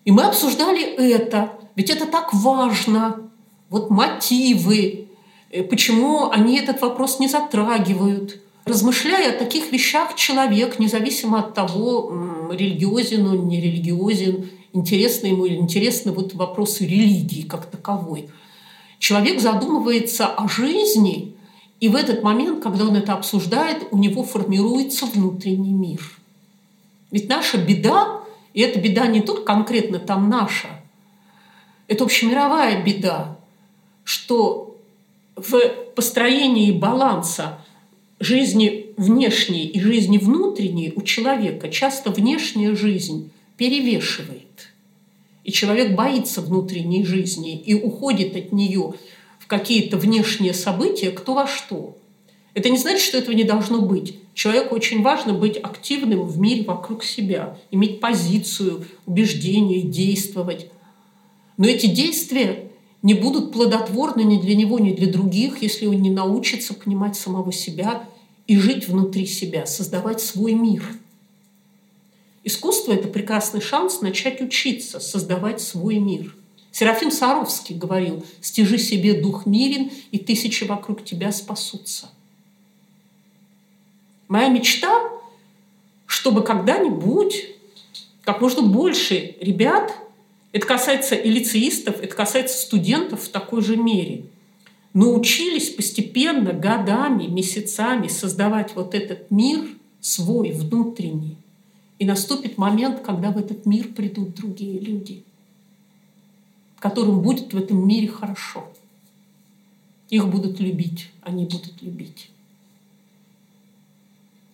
И 0.05 0.11
мы 0.11 0.25
обсуждали 0.25 0.83
это, 0.83 1.53
ведь 1.77 1.91
это 1.91 2.07
так 2.07 2.35
важно. 2.35 3.31
Вот 3.69 3.89
мотивы, 3.89 5.07
э, 5.53 5.63
почему 5.63 6.31
они 6.31 6.59
этот 6.59 6.81
вопрос 6.81 7.21
не 7.21 7.29
затрагивают. 7.29 8.41
Размышляя 8.65 9.31
о 9.31 9.39
таких 9.39 9.71
вещах, 9.71 10.17
человек, 10.17 10.81
независимо 10.81 11.39
от 11.39 11.55
того, 11.55 12.11
религиозен 12.51 13.25
он, 13.29 13.47
не 13.47 13.61
религиозен, 13.61 14.51
интересны 14.77 15.29
ему 15.29 15.47
или 15.47 15.57
интересны 15.57 16.13
вот 16.13 16.35
вопросы 16.35 16.87
религии 16.87 17.43
как 17.43 17.67
таковой– 17.67 18.29
Человек 18.99 19.41
задумывается 19.41 20.27
о 20.27 20.49
жизни, 20.49 21.37
и 21.81 21.89
в 21.89 21.97
этот 21.97 22.23
момент, 22.23 22.63
когда 22.63 22.85
он 22.85 22.97
это 22.97 23.13
обсуждает, 23.13 23.89
у 23.91 23.99
него 23.99 24.23
формируется 24.23 25.07
внутренний 25.07 25.73
мир. 25.73 26.01
Ведь 27.11 27.29
наша 27.29 27.59
беда, 27.59 28.21
и 28.55 28.63
эта 28.63 28.81
беда 28.81 29.07
не 29.07 29.21
только 29.21 29.43
конкретно 29.43 29.99
там 29.99 30.29
наша, 30.31 30.69
это 31.89 32.05
общемировая 32.05 32.83
беда, 32.83 33.37
что 34.05 34.77
в 35.37 35.59
построении 35.95 36.73
баланса 36.73 37.61
жизни 38.19 38.87
внешней 38.97 39.67
и 39.67 39.79
жизни 39.79 40.17
внутренней 40.17 40.95
у 40.97 41.03
человека 41.03 41.69
часто 41.69 42.11
внешняя 42.11 42.75
жизнь 42.75 43.31
перевешивает. 43.57 44.69
И 45.45 45.53
человек 45.53 45.95
боится 45.95 46.41
внутренней 46.41 47.05
жизни 47.05 47.57
и 47.57 47.75
уходит 47.75 48.37
от 48.37 48.53
нее 48.53 48.95
в 49.39 49.47
какие-то 49.47 49.97
внешние 49.97 50.55
события, 50.55 51.11
кто 51.11 51.35
во 51.35 51.47
что. 51.47 51.97
Это 52.55 52.69
не 52.69 52.79
значит, 52.79 53.03
что 53.03 53.19
этого 53.19 53.35
не 53.35 53.45
должно 53.45 53.83
быть. 53.83 54.19
Человеку 54.35 54.75
очень 54.75 55.03
важно 55.03 55.35
быть 55.35 55.57
активным 55.57 56.23
в 56.23 56.39
мире 56.39 56.65
вокруг 56.65 57.05
себя, 57.05 57.59
иметь 57.71 58.01
позицию, 58.01 58.87
убеждения, 59.07 59.83
действовать. 59.83 60.69
Но 61.59 61.67
эти 61.67 61.87
действия 61.87 62.71
не 63.03 63.15
будут 63.15 63.53
плодотворны 63.53 64.23
ни 64.23 64.41
для 64.41 64.57
него, 64.57 64.79
ни 64.79 64.93
для 64.93 65.07
других, 65.07 65.63
если 65.63 65.87
он 65.87 66.03
не 66.03 66.11
научится 66.11 66.75
понимать 66.75 67.15
самого 67.15 67.53
себя 67.53 68.05
и 68.47 68.57
жить 68.59 68.89
внутри 68.89 69.27
себя, 69.27 69.65
создавать 69.65 70.21
свой 70.21 70.55
мир– 70.55 70.83
Искусство– 72.47 72.93
это 72.95 73.09
прекрасный 73.09 73.61
шанс 73.61 74.03
начать 74.03 74.41
учиться, 74.41 75.01
создавать 75.01 75.61
свой 75.61 75.99
мир. 75.99 76.33
Серафим 76.71 77.11
Саровский 77.11 77.75
говорил, 77.75 78.25
«Стяжи 78.41 78.79
себе 78.79 79.21
дух 79.21 79.47
мирен, 79.47 79.91
и 80.13 80.19
тысячи 80.19 80.63
вокруг 80.63 81.05
тебя 81.05 81.33
спасутся». 81.33 82.09
Моя 84.29 84.47
мечта, 84.49 85.11
чтобы 86.07 86.45
когда-нибудь 86.45 87.49
как 88.23 88.41
можно 88.41 88.63
больше 88.63 89.35
ребят, 89.41 89.93
это 90.53 90.67
касается 90.69 91.17
и 91.17 91.29
лицеистов, 91.29 92.01
это 92.01 92.15
касается 92.15 92.59
студентов 92.59 93.25
в 93.25 93.29
такой 93.29 93.61
же 93.61 93.77
мере, 93.77 94.27
научились 94.95 95.71
постепенно, 95.71 96.53
годами, 96.53 97.27
месяцами 97.27 98.07
создавать 98.07 98.77
вот 98.77 98.95
этот 98.95 99.33
мир 99.33 99.67
свой, 100.01 100.53
внутренний, 100.53 101.39
и 101.99 102.05
наступит 102.05 102.59
момент, 102.59 103.01
когда 103.01 103.31
в 103.31 103.39
этот 103.39 103.67
мир 103.67 103.89
придут 103.89 104.35
другие 104.35 104.79
люди, 104.79 105.25
которым 106.79 107.23
будет 107.23 107.53
в 107.53 107.57
этом 107.57 107.87
мире 107.87 108.09
хорошо. 108.09 108.69
Их 110.11 110.29
будут 110.29 110.61
любить, 110.61 111.11
они 111.23 111.45
будут 111.45 111.83
любить. 111.83 112.31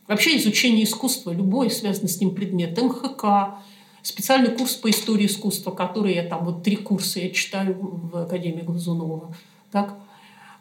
Вообще 0.08 0.36
изучение 0.36 0.84
искусства, 0.84 1.32
любой 1.32 1.70
связанный 1.70 2.08
с 2.08 2.20
ним 2.20 2.34
предмет, 2.34 2.80
МХК, 2.80 3.58
специальный 4.02 4.56
курс 4.56 4.74
по 4.74 4.90
истории 4.90 5.26
искусства, 5.26 5.70
который 5.70 6.14
я 6.14 6.24
там, 6.24 6.44
вот 6.44 6.62
три 6.62 6.76
курса 6.76 7.20
я 7.20 7.30
читаю 7.30 7.76
в 7.80 8.16
Академии 8.16 8.62
Глазунова. 8.62 9.34
Так? 9.70 9.98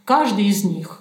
Каждый 0.05 0.45
из 0.45 0.63
них 0.63 1.00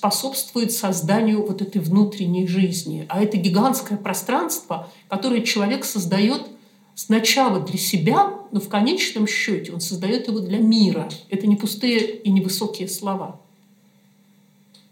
способствует 0.00 0.72
созданию 0.72 1.46
вот 1.46 1.60
этой 1.60 1.82
внутренней 1.82 2.46
жизни. 2.46 3.04
А 3.10 3.22
это 3.22 3.36
гигантское 3.36 3.98
пространство, 3.98 4.88
которое 5.08 5.42
человек 5.42 5.84
создает 5.84 6.46
сначала 6.94 7.60
для 7.60 7.76
себя, 7.76 8.32
но 8.50 8.60
в 8.60 8.70
конечном 8.70 9.26
счете 9.26 9.74
он 9.74 9.82
создает 9.82 10.26
его 10.26 10.38
для 10.38 10.56
мира. 10.58 11.06
Это 11.28 11.46
не 11.46 11.54
пустые 11.54 12.16
и 12.16 12.30
невысокие 12.30 12.88
слова. 12.88 13.38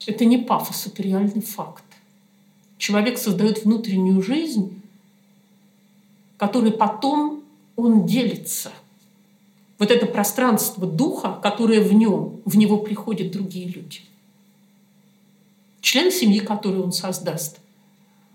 Это 0.07 0.27
не 0.27 0.37
пафос, 0.37 0.87
это 0.89 1.03
реальный 1.03 1.41
факт. 1.41 1.85
Человек 2.77 3.17
создает 3.17 3.65
внутреннюю 3.65 4.23
жизнь, 4.23 4.83
которой 6.37 6.73
потом 6.73 7.45
он 7.77 8.05
делится. 8.05 8.73
Вот 9.79 9.91
это 9.91 10.05
пространство 10.05 10.87
духа, 10.87 11.39
которое 11.43 11.81
в 11.81 11.95
нем, 11.95 12.43
в 12.45 12.59
него 12.59 12.77
приходят 12.77 13.33
другие 13.33 13.69
люди. 13.69 14.03
Члены 15.81 16.11
семьи, 16.11 16.41
которые 16.41 16.83
он 16.83 16.93
создаст. 16.93 17.59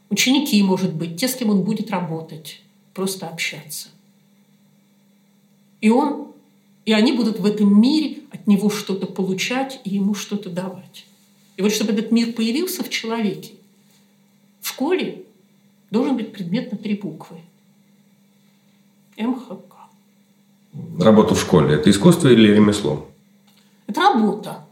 Ученики, 0.10 0.62
может 0.64 0.94
быть, 0.94 1.20
те, 1.20 1.28
с 1.28 1.36
кем 1.36 1.50
он 1.50 1.64
будет 1.64 1.92
работать, 1.92 2.62
просто 2.94 3.28
общаться. 3.28 3.90
И 5.82 5.90
он, 5.90 6.28
и 6.86 6.94
они 6.94 7.12
будут 7.12 7.40
в 7.40 7.46
этом 7.46 7.82
мире 7.82 8.20
от 8.32 8.48
него 8.48 8.70
что-то 8.70 9.06
получать 9.06 9.82
и 9.84 9.92
ему 9.92 10.14
что-то 10.14 10.50
давать. 10.50 11.06
И 11.58 11.62
вот 11.62 11.72
чтобы 11.72 11.94
этот 11.94 12.12
мир 12.12 12.34
появился 12.34 12.84
в 12.84 12.90
человеке, 12.90 13.54
в 14.62 14.68
школе 14.70 15.24
должен 15.92 16.16
быть 16.16 16.32
предмет 16.32 16.72
на 16.72 16.78
три 16.78 16.96
буквы. 16.96 17.38
МХК. 19.18 19.76
Работа 21.00 21.36
в 21.36 21.42
школе– 21.42 21.76
это 21.76 21.90
искусство 21.90 22.30
или 22.30 22.52
ремесло? 22.54 23.08
Это 23.88 24.02
работа. 24.02 24.62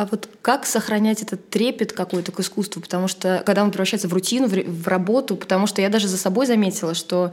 А 0.00 0.08
вот 0.10 0.30
как 0.40 0.64
сохранять 0.64 1.20
этот 1.20 1.50
трепет 1.50 1.92
какой-то 1.92 2.32
к 2.32 2.40
искусству? 2.40 2.80
Потому 2.80 3.06
что 3.06 3.42
когда 3.44 3.62
он 3.62 3.70
превращается 3.70 4.08
в 4.08 4.14
рутину, 4.14 4.48
в, 4.48 4.88
работу, 4.88 5.36
потому 5.36 5.66
что 5.66 5.82
я 5.82 5.90
даже 5.90 6.08
за 6.08 6.16
собой 6.16 6.46
заметила, 6.46 6.94
что 6.94 7.32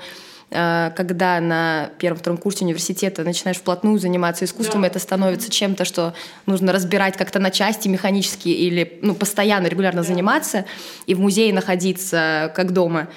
э, 0.51 0.91
когда 0.93 1.39
на 1.39 1.91
первом-втором 1.97 2.37
курсе 2.37 2.65
университета 2.65 3.23
начинаешь 3.23 3.55
вплотную 3.55 3.99
заниматься 3.99 4.43
искусством, 4.43 4.81
да. 4.81 4.89
это 4.89 4.99
становится 4.99 5.49
чем-то, 5.49 5.85
что 5.85 6.13
нужно 6.45 6.73
разбирать 6.73 7.15
как-то 7.15 7.39
на 7.39 7.51
части 7.51 7.87
механически 7.87 8.49
или 8.49 8.99
ну, 9.01 9.15
постоянно, 9.15 9.67
регулярно 9.67 10.01
да. 10.01 10.07
заниматься, 10.09 10.65
и 11.05 11.15
в 11.15 11.21
музее 11.21 11.53
находиться 11.53 12.51
как 12.53 12.73
дома 12.73 13.07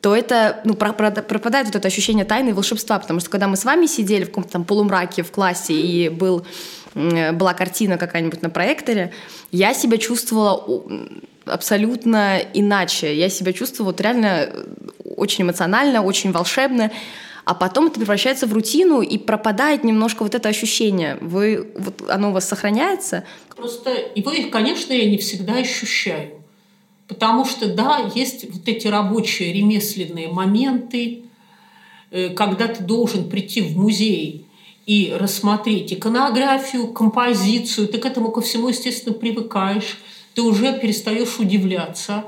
то 0.00 0.14
это 0.14 0.60
ну, 0.64 0.74
пропадает 0.74 1.66
вот 1.66 1.74
это 1.74 1.88
ощущение 1.88 2.24
тайны 2.24 2.50
и 2.50 2.52
волшебства, 2.52 2.98
потому 3.00 3.18
что 3.18 3.30
когда 3.30 3.48
мы 3.48 3.56
с 3.56 3.64
вами 3.64 3.86
сидели 3.86 4.24
в 4.24 4.28
каком-то 4.28 4.50
там 4.50 4.64
полумраке 4.64 5.24
в 5.24 5.32
классе 5.32 5.74
и 5.74 6.08
был, 6.08 6.46
была 6.94 7.54
картина 7.54 7.98
какая-нибудь 7.98 8.42
на 8.42 8.50
проекторе, 8.50 9.12
я 9.52 9.74
себя 9.74 9.98
чувствовала 9.98 10.82
абсолютно 11.48 12.38
иначе. 12.54 13.14
Я 13.14 13.28
себя 13.28 13.52
чувствовала 13.52 13.92
вот 13.92 14.00
реально 14.00 14.26
э, 14.26 14.64
очень 15.16 15.44
эмоционально, 15.44 16.02
очень 16.02 16.32
волшебно. 16.32 16.90
А 17.44 17.54
потом 17.54 17.86
это 17.86 17.98
превращается 17.98 18.46
в 18.46 18.52
рутину 18.52 19.00
и 19.00 19.16
пропадает 19.16 19.82
немножко 19.82 20.22
вот 20.22 20.34
это 20.34 20.50
ощущение. 20.50 21.16
Вы, 21.22 21.72
вот 21.76 22.02
оно 22.10 22.28
у 22.28 22.32
вас 22.32 22.46
сохраняется? 22.46 23.24
Просто 23.56 23.90
его, 24.14 24.30
конечно, 24.50 24.92
я 24.92 25.08
не 25.08 25.16
всегда 25.16 25.54
ощущаю. 25.54 26.42
Потому 27.06 27.46
что, 27.46 27.72
да, 27.72 28.10
есть 28.14 28.44
вот 28.52 28.68
эти 28.68 28.86
рабочие 28.86 29.54
ремесленные 29.54 30.28
моменты, 30.28 31.22
э, 32.10 32.28
когда 32.30 32.68
ты 32.68 32.84
должен 32.84 33.30
прийти 33.30 33.62
в 33.62 33.78
музей 33.78 34.47
и 34.88 35.12
рассмотреть 35.14 35.92
иконографию, 35.92 36.88
композицию, 36.88 37.88
ты 37.88 37.98
к 37.98 38.06
этому 38.06 38.30
ко 38.30 38.40
всему, 38.40 38.70
естественно, 38.70 39.14
привыкаешь, 39.14 39.98
ты 40.32 40.40
уже 40.40 40.78
перестаешь 40.78 41.38
удивляться, 41.38 42.24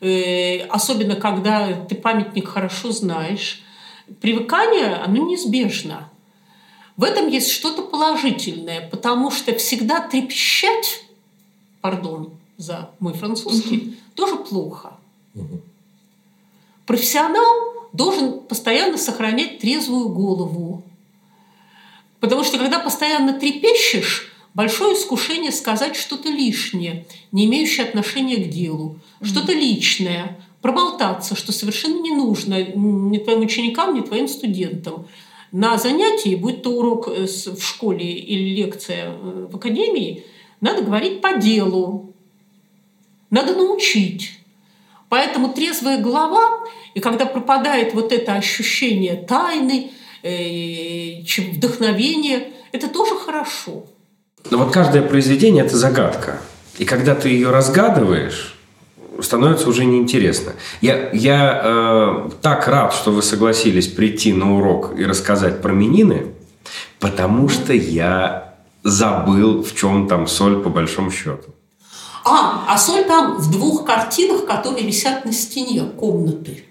э, 0.00 0.62
особенно 0.66 1.14
когда 1.14 1.72
ты 1.72 1.94
памятник 1.94 2.48
хорошо 2.48 2.90
знаешь. 2.90 3.62
Привыкание, 4.20 4.96
оно 4.96 5.24
неизбежно. 5.28 6.08
В 6.96 7.04
этом 7.04 7.28
есть 7.28 7.52
что-то 7.52 7.82
положительное, 7.82 8.88
потому 8.90 9.30
что 9.30 9.54
всегда 9.54 10.00
трепещать, 10.00 11.04
пардон 11.80 12.32
за 12.56 12.90
мой 12.98 13.12
французский, 13.12 13.96
тоже 14.16 14.34
плохо. 14.34 14.94
Угу. 15.36 15.60
Профессионал 16.86 17.88
должен 17.92 18.40
постоянно 18.40 18.98
сохранять 18.98 19.60
трезвую 19.60 20.08
голову. 20.08 20.82
Потому 22.20 22.44
что 22.44 22.58
когда 22.58 22.78
постоянно 22.78 23.32
трепещешь, 23.32 24.32
большое 24.54 24.94
искушение 24.94 25.52
сказать 25.52 25.96
что-то 25.96 26.28
лишнее, 26.28 27.06
не 27.32 27.46
имеющее 27.46 27.86
отношения 27.86 28.36
к 28.36 28.50
делу, 28.50 28.98
mm 29.20 29.26
что-то 29.26 29.52
личное, 29.52 30.38
проболтаться, 30.62 31.36
что 31.36 31.52
совершенно 31.52 32.00
не 32.00 32.14
нужно 32.14 32.62
ни 32.64 33.18
твоим 33.18 33.40
ученикам, 33.40 33.94
ни 33.94 34.00
твоим 34.00 34.28
студентам. 34.28 35.06
На 35.52 35.76
занятии, 35.78 36.36
будь 36.36 36.62
то 36.62 36.70
урок 36.70 37.08
э, 37.08 37.26
в 37.26 37.62
школе 37.62 38.12
или 38.12 38.54
лекция 38.54 39.10
э, 39.10 39.46
в 39.50 39.56
академии, 39.56 40.24
надо 40.60 40.82
говорить 40.82 41.20
по 41.20 41.34
делу, 41.36 42.14
надо 43.30 43.54
научить. 43.54 44.38
Поэтому 45.08 45.52
трезвая 45.52 45.98
голова, 45.98 46.60
и 46.94 47.00
когда 47.00 47.26
пропадает 47.26 47.94
вот 47.94 48.12
это 48.12 48.34
ощущение 48.34 49.16
тайны, 49.16 49.90
э, 50.22 51.22
вдохновения, 51.52 52.48
это 52.72 52.88
тоже 52.88 53.16
хорошо. 53.16 53.86
Но 54.50 54.58
вот 54.58 54.72
каждое 54.72 55.02
произведение– 55.02 55.64
это 55.66 55.76
загадка. 55.76 56.40
И 56.78 56.84
когда 56.84 57.14
ты 57.14 57.28
ее 57.28 57.50
разгадываешь, 57.50 58.56
становится 59.20 59.68
уже 59.68 59.84
неинтересно. 59.84 60.52
Я, 60.80 61.10
я 61.12 61.60
э, 61.62 62.30
так 62.40 62.66
рад, 62.68 62.94
что 62.94 63.10
вы 63.10 63.22
согласились 63.22 63.88
прийти 63.88 64.32
на 64.32 64.56
урок 64.56 64.98
и 64.98 65.04
рассказать 65.04 65.60
про 65.60 65.72
минины, 65.72 66.28
потому 66.98 67.48
что 67.48 67.72
я 67.72 68.54
забыл, 68.82 69.62
в 69.62 69.74
чем 69.74 70.08
там 70.08 70.26
соль 70.26 70.62
по 70.62 70.70
большому 70.70 71.10
счету. 71.10 71.54
А, 72.24 72.64
а 72.68 72.78
соль 72.78 73.04
там 73.04 73.36
в 73.36 73.50
двух 73.50 73.84
картинах, 73.84 74.46
которые 74.46 74.86
висят 74.86 75.24
на 75.24 75.32
стене 75.32 75.82
комнаты. 75.82 76.64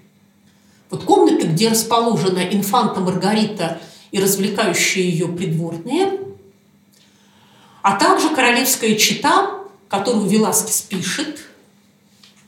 Вот 0.89 1.03
комнаты, 1.03 1.47
где 1.47 1.69
расположена 1.69 2.39
инфанта 2.39 2.99
Маргарита 2.99 3.79
и 4.11 4.19
развлекающие 4.19 5.07
ее 5.07 5.27
придворные, 5.27 6.19
а 7.81 7.95
также 7.95 8.29
королевская 8.29 8.95
чита, 8.95 9.51
которую 9.87 10.27
Веласкес 10.27 10.81
пишет, 10.81 11.39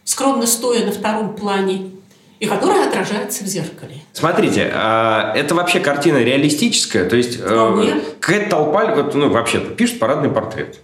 скромно 0.03 0.47
стоя 0.47 0.85
на 0.85 0.91
втором 0.91 1.35
плане, 1.35 1.91
и 2.39 2.47
которая 2.47 2.87
отражается 2.87 3.43
в 3.43 3.47
зеркале. 3.47 4.01
Смотрите, 4.13 4.71
а, 4.73 5.31
это 5.35 5.53
вообще 5.53 5.79
картина 5.79 6.17
реалистическая, 6.17 7.07
то 7.07 7.15
есть 7.15 7.37
э, 7.39 8.01
Кэт 8.19 8.49
Толпаль, 8.49 8.95
вот, 8.95 9.13
ну, 9.13 9.29
вообще-то 9.29 9.75
пишет 9.75 9.99
парадный 9.99 10.29
портрет. 10.29 10.79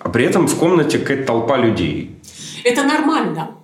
А 0.00 0.08
при 0.08 0.24
этом 0.24 0.48
в 0.48 0.58
комнате 0.58 0.98
какая-то 0.98 1.24
толпа 1.24 1.56
людей. 1.56 2.16
Это 2.64 2.82
нормально. 2.82 3.55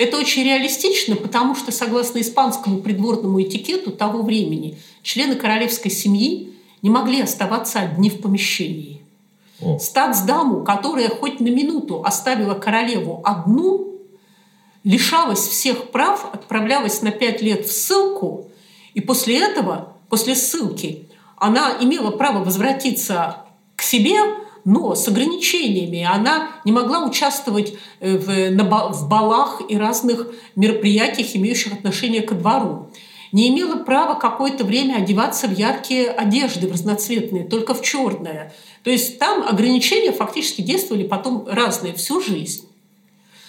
Это 0.00 0.16
очень 0.16 0.44
реалистично, 0.44 1.14
потому 1.14 1.54
что, 1.54 1.70
согласно 1.72 2.22
испанскому 2.22 2.78
придворному 2.78 3.42
этикету 3.42 3.90
того 3.90 4.22
времени, 4.22 4.78
члены 5.02 5.34
королевской 5.34 5.90
семьи 5.90 6.54
не 6.80 6.88
могли 6.88 7.20
оставаться 7.20 7.80
одни 7.80 8.08
в 8.08 8.22
помещении. 8.22 9.02
О. 9.60 9.78
Статсдаму, 9.78 10.64
которая 10.64 11.10
хоть 11.10 11.38
на 11.40 11.48
минуту 11.48 12.02
оставила 12.02 12.54
королеву 12.54 13.20
одну, 13.24 13.98
лишалась 14.84 15.46
всех 15.46 15.90
прав, 15.90 16.30
отправлялась 16.32 17.02
на 17.02 17.10
пять 17.10 17.42
лет 17.42 17.66
в 17.66 17.70
ссылку, 17.70 18.48
и 18.94 19.02
после 19.02 19.38
этого, 19.38 19.92
после 20.08 20.34
ссылки, 20.34 21.10
она 21.36 21.76
имела 21.78 22.10
право 22.10 22.42
возвратиться 22.42 23.44
к 23.76 23.82
себе, 23.82 24.16
но 24.64 24.94
с 24.94 25.06
ограничениями. 25.08 26.06
Она 26.08 26.50
не 26.64 26.72
могла 26.72 27.04
участвовать 27.04 27.74
э, 28.00 28.16
в, 28.16 28.50
на, 28.50 28.88
в 28.88 29.08
балах 29.08 29.60
и 29.68 29.76
разных 29.76 30.28
мероприятиях, 30.56 31.34
имеющих 31.34 31.72
отношение 31.72 32.22
ко 32.22 32.34
двору. 32.34 32.90
Не 33.32 33.48
имела 33.48 33.76
права 33.76 34.14
какое-то 34.18 34.64
время 34.64 34.96
одеваться 34.96 35.46
в 35.46 35.56
яркие 35.56 36.10
одежды, 36.10 36.66
в 36.66 36.72
разноцветные, 36.72 37.44
только 37.44 37.74
в 37.74 37.82
черное. 37.82 38.52
То 38.82 38.90
есть 38.90 39.18
там 39.18 39.46
ограничения 39.46 40.12
фактически 40.12 40.62
действовали 40.62 41.06
потом 41.06 41.46
разные 41.46 41.94
всю 41.94 42.20
жизнь. 42.20 42.66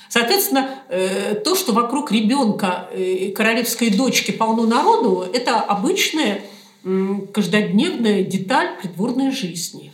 Соответственно, 0.09 0.69
э, 0.89 1.35
то, 1.35 1.55
что 1.55 1.71
вокруг 1.71 2.11
ребенка 2.11 2.89
э, 2.91 3.31
королевской 3.31 3.89
дочки 3.89 4.31
полно 4.31 4.65
народу, 4.65 5.25
это 5.33 5.59
обычная 5.59 6.41
каждодневная 7.33 8.23
деталь 8.23 8.77
придворной 8.81 9.31
жизни. 9.31 9.91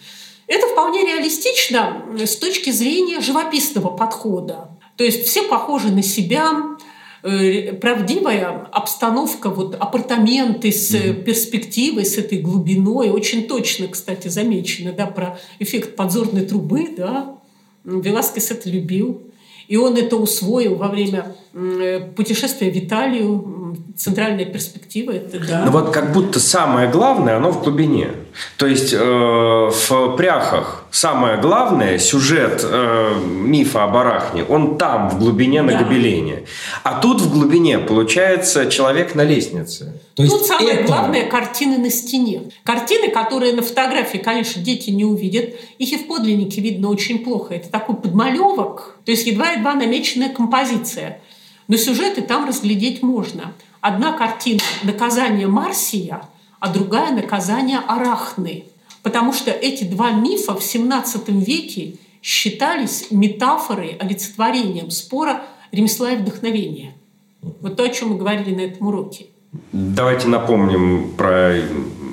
Это 0.47 0.67
вполне 0.67 1.03
реалистично 1.03 2.05
с 2.17 2.37
точки 2.37 2.71
зрения 2.71 3.19
живописного 3.19 3.89
подхода. 3.89 4.69
То 4.95 5.03
есть 5.03 5.25
все 5.25 5.43
похожи 5.43 5.89
на 5.91 6.01
себя, 6.01 6.77
э, 7.21 7.73
правдивая 7.73 8.67
обстановка, 8.71 9.49
вот 9.49 9.75
апартаменты 9.75 10.71
с 10.71 10.95
mm-hmm. 10.95 11.23
перспективой, 11.23 12.05
с 12.05 12.17
этой 12.17 12.39
глубиной, 12.39 13.09
очень 13.09 13.47
точно, 13.47 13.89
кстати, 13.89 14.29
замечено, 14.29 14.93
да, 14.93 15.05
про 15.05 15.37
эффект 15.59 15.95
подзорной 15.97 16.45
трубы, 16.45 16.89
да, 16.95 17.35
Веласкес 17.83 18.51
это 18.51 18.69
любил. 18.69 19.21
И 19.67 19.75
он 19.75 19.97
это 19.97 20.15
усвоил 20.15 20.75
во 20.75 20.87
время 20.87 21.35
э, 21.53 21.99
путешествия 22.15 22.71
в 22.71 22.77
Италию, 22.77 23.56
центральная 23.95 24.45
перспектива. 24.45 25.11
Это, 25.11 25.39
да. 25.39 25.63
Ну 25.65 25.71
вот 25.71 25.91
как 25.91 26.13
будто 26.13 26.39
самое 26.39 26.89
главное, 26.89 27.37
оно 27.37 27.51
в 27.51 27.63
глубине. 27.63 28.09
То 28.57 28.67
есть 28.67 28.93
э, 28.93 28.97
в 28.99 30.15
пряхах 30.15 30.85
самое 30.91 31.37
главное, 31.37 31.97
сюжет 31.99 32.63
э, 32.63 33.13
мифа 33.25 33.83
о 33.83 33.87
барахне, 33.87 34.43
он 34.43 34.77
там, 34.77 35.09
в 35.09 35.19
глубине 35.19 35.61
на 35.61 35.73
да. 35.73 35.79
гобелене. 35.79 36.43
А 36.83 36.99
тут 36.99 37.21
в 37.21 37.31
глубине, 37.31 37.79
получается, 37.79 38.69
человек 38.69 39.15
на 39.15 39.23
лестнице. 39.23 39.99
То 40.15 40.23
есть 40.23 40.35
Тут 40.35 40.47
самое 40.47 40.69
это... 40.69 40.87
главное– 40.87 41.25
картины 41.29 41.77
на 41.77 41.89
стене. 41.91 42.43
Картины, 42.63 43.09
которые 43.09 43.53
на 43.53 43.61
фотографии, 43.61 44.17
конечно, 44.17 44.61
дети 44.61 44.89
не 44.89 45.05
увидят. 45.05 45.53
Их 45.77 45.93
и 45.93 45.97
в 45.97 46.07
подлиннике 46.07 46.61
видно 46.61 46.89
очень 46.89 47.19
плохо. 47.19 47.53
Это 47.53 47.69
такой 47.69 47.95
подмалевок, 47.95 48.97
то 49.05 49.11
есть 49.11 49.27
едва-едва 49.27 49.75
намеченная 49.75 50.29
композиция. 50.29 51.21
Но 51.67 51.77
сюжеты 51.77 52.21
там 52.21 52.47
разглядеть 52.47 53.03
можно. 53.03 53.53
Одна 53.87 54.11
картина– 54.11 54.59
наказание 54.83 55.47
Марсия, 55.47 56.21
а 56.59 56.73
другая– 56.73 57.11
наказание 57.15 57.79
Арахны. 57.87 58.65
Потому 59.01 59.31
что 59.31 59.49
эти 59.49 59.85
два 59.85 60.11
мифа 60.11 60.53
в 60.53 60.57
XVII 60.57 61.23
веке 61.27 61.95
считались 62.21 63.07
метафорой, 63.11 63.95
олицетворением 63.97 64.91
спора 64.91 65.43
ремесла 65.71 66.11
и 66.11 66.17
вдохновения. 66.17 66.95
Вот 67.41 67.77
то, 67.77 67.83
о 67.83 67.87
чем 67.89 68.09
мы 68.09 68.17
говорили 68.17 68.53
на 68.53 68.59
этом 68.59 68.87
уроке. 68.87 69.27
Давайте 69.71 70.27
напомним 70.27 71.13
про 71.15 71.55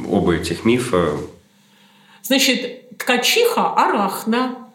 оба 0.09 0.37
этих 0.37 0.65
мифа. 0.65 1.17
Значит, 2.23 2.99
ткачиха 2.99 3.75
Арахна 3.75 4.71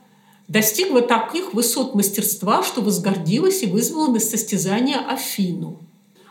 достигла 0.50 1.02
таких 1.02 1.54
высот 1.54 1.96
мастерства, 1.96 2.62
что 2.62 2.82
возгордилась 2.82 3.64
и 3.64 3.68
вызвала 3.68 4.12
на 4.12 4.20
состязание 4.20 4.98
Афину. 4.98 5.80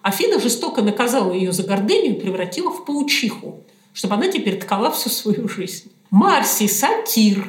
Афина 0.02 0.40
жестоко 0.40 0.82
наказала 0.82 1.32
ее 1.32 1.52
за 1.52 1.62
гордыню 1.62 2.10
и 2.10 2.20
превратила 2.20 2.70
в 2.70 2.84
паучиху, 2.84 3.60
чтобы 3.92 4.14
она 4.14 4.28
теперь 4.28 4.58
ткала 4.60 4.90
всю 4.90 5.08
свою 5.10 5.48
жизнь. 5.48 5.90
Марсий– 6.10 6.68
сатир, 6.68 7.46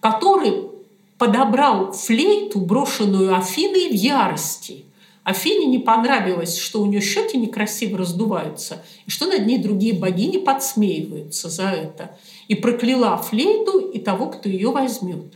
который 0.00 0.70
подобрал 1.18 1.92
флейту, 1.92 2.60
брошенную 2.60 3.36
Афиной 3.36 3.90
в 3.90 3.94
ярости– 3.94 4.84
Афине 5.24 5.64
не 5.64 5.78
понравилось, 5.78 6.58
что 6.58 6.82
у 6.82 6.86
нее 6.86 7.00
щеки 7.00 7.38
некрасиво 7.38 7.96
раздуваются, 7.96 8.84
и 9.06 9.10
что 9.10 9.26
над 9.26 9.46
ней 9.46 9.58
другие 9.58 9.94
богини 9.94 10.36
подсмеиваются 10.36 11.48
за 11.48 11.70
это. 11.70 12.16
И 12.46 12.54
прокляла 12.54 13.16
флейту 13.16 13.78
и 13.78 13.98
того, 13.98 14.26
кто 14.26 14.50
ее 14.50 14.70
возьмет. 14.70 15.32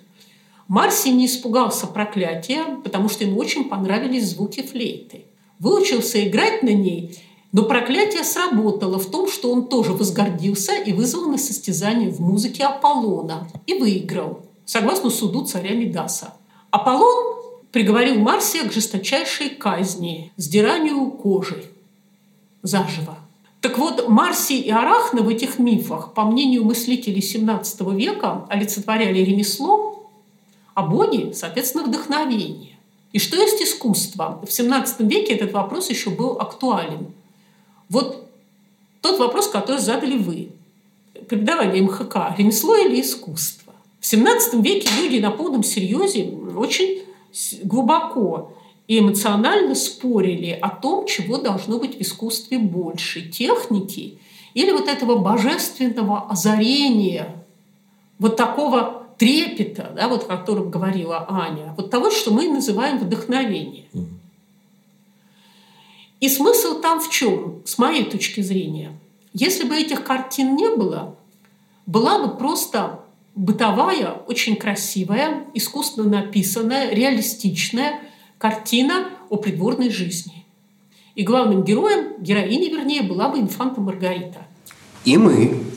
Марсий 0.68 1.10
не 1.12 1.24
испугался 1.24 1.86
проклятия, 1.86 2.64
потому 2.84 3.08
что 3.08 3.24
ему 3.24 3.40
очень 3.40 3.64
понравились 3.64 4.28
звуки 4.28 4.60
флейты. 4.60 5.24
Выучился 5.58 6.26
играть 6.26 6.62
на 6.62 6.72
ней, 6.72 7.18
но 7.52 7.64
проклятие 7.64 8.24
сработало 8.24 8.98
в 8.98 9.10
том, 9.10 9.28
что 9.28 9.50
он 9.50 9.66
тоже 9.66 9.92
возгордился 9.92 10.74
и 10.74 10.92
вызвал 10.92 11.28
на 11.28 11.38
состязание 11.38 12.10
в 12.10 12.20
музыке 12.20 12.64
Аполлона 12.64 13.48
и 13.66 13.74
выиграл, 13.74 14.40
согласно 14.64 15.10
суду 15.10 15.44
царя 15.44 15.74
Медаса. 15.74 16.34
Аполлон 16.70 17.36
приговорил 17.72 18.20
Марсия 18.20 18.68
к 18.68 18.72
жесточайшей 18.72 19.50
казни, 19.50 20.32
сдиранию 20.36 21.10
кожи 21.10 21.64
заживо. 22.62 23.16
Так 23.60 23.76
вот, 23.78 24.08
Марсий 24.08 24.60
и 24.60 24.70
Арахна 24.70 25.22
в 25.22 25.28
этих 25.28 25.58
мифах, 25.58 26.14
по 26.14 26.24
мнению 26.24 26.64
мыслителей 26.64 27.20
XVII 27.20 27.96
века, 27.96 28.46
олицетворяли 28.48 29.18
ремесло, 29.18 30.08
а 30.74 30.82
боги, 30.82 31.32
соответственно, 31.32 31.84
вдохновение. 31.84 32.77
И 33.12 33.18
что 33.18 33.36
есть 33.36 33.62
искусство? 33.62 34.40
В 34.42 34.48
XVII 34.48 35.06
веке 35.06 35.34
этот 35.34 35.52
вопрос 35.52 35.88
еще 35.90 36.10
был 36.10 36.38
актуален. 36.38 37.12
Вот 37.88 38.28
тот 39.00 39.18
вопрос, 39.18 39.48
который 39.48 39.80
задали 39.80 40.18
вы. 40.18 40.50
Преподавание 41.28 41.82
МХК– 41.82 42.16
ремесло 42.38 42.76
или 42.76 43.00
искусство? 43.00 43.72
В 44.00 44.04
XVII 44.04 44.62
веке 44.62 44.88
люди 45.00 45.18
на 45.18 45.30
полном 45.30 45.62
серьезе 45.62 46.30
очень 46.56 47.02
глубоко 47.64 48.52
и 48.86 49.00
эмоционально 49.00 49.74
спорили 49.74 50.50
о 50.50 50.70
том, 50.70 51.06
чего 51.06 51.38
должно 51.38 51.78
быть 51.78 51.96
в 51.96 52.00
искусстве 52.00 52.58
больше– 52.58 53.28
техники 53.30 54.18
или 54.54 54.70
вот 54.70 54.88
этого 54.88 55.16
божественного 55.18 56.26
озарения, 56.28 57.44
вот 58.18 58.36
такого 58.36 58.97
трепета, 59.18 59.92
да, 59.94 60.08
вот 60.08 60.24
о 60.24 60.36
котором 60.36 60.70
говорила 60.70 61.26
Аня, 61.28 61.74
вот 61.76 61.90
того, 61.90 62.10
что 62.10 62.32
мы 62.32 62.48
называем 62.48 62.98
вдохновение. 62.98 63.86
И 66.20 66.28
смысл 66.28 66.80
там 66.80 67.00
в 67.00 67.10
чем, 67.10 67.62
с 67.64 67.78
моей 67.78 68.04
точки 68.04 68.40
зрения? 68.40 68.92
Если 69.34 69.64
бы 69.64 69.76
этих 69.76 70.04
картин 70.04 70.56
не 70.56 70.68
было, 70.70 71.16
была 71.86 72.26
бы 72.26 72.36
просто 72.36 73.00
бытовая, 73.34 74.12
очень 74.26 74.56
красивая, 74.56 75.44
искусственно 75.54 76.08
написанная, 76.22 76.90
реалистичная 76.90 78.00
картина 78.36 79.10
о 79.30 79.36
придворной 79.36 79.90
жизни. 79.90 80.44
И 81.14 81.22
главным 81.22 81.62
героем, 81.62 82.20
героиней 82.20 82.70
вернее, 82.70 83.02
была 83.02 83.28
бы 83.28 83.38
инфанта 83.38 83.80
Маргарита. 83.80 84.46
И 85.04 85.16
мы. 85.16 85.67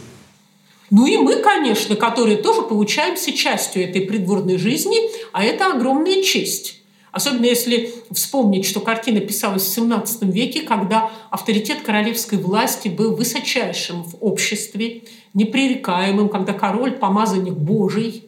Ну 0.92 1.08
и 1.08 1.18
мы, 1.18 1.38
конечно, 1.38 1.96
которые 1.96 2.38
тоже 2.38 2.64
получаемся 2.64 3.32
частью 3.32 3.84
этой 3.84 4.02
придворной 4.02 4.58
жизни, 4.58 4.98
а 5.32 5.44
это 5.44 5.68
огромная 5.68 6.22
честь. 6.22 6.82
Особенно 7.14 7.46
если 7.46 7.94
вспомнить, 8.12 8.66
что 8.66 8.82
картина 8.82 9.22
писалась 9.22 9.64
в 9.64 9.78
XVII 9.78 10.32
веке, 10.32 10.62
когда 10.62 11.10
авторитет 11.30 11.82
королевской 11.82 12.38
власти 12.38 12.90
был 12.90 13.16
высочайшим 13.16 14.04
в 14.04 14.18
обществе, 14.20 15.04
непререкаемым, 15.34 16.28
когда 16.28 16.54
король– 16.54 16.92
помазанник 17.00 17.54
Божий. 17.54 18.26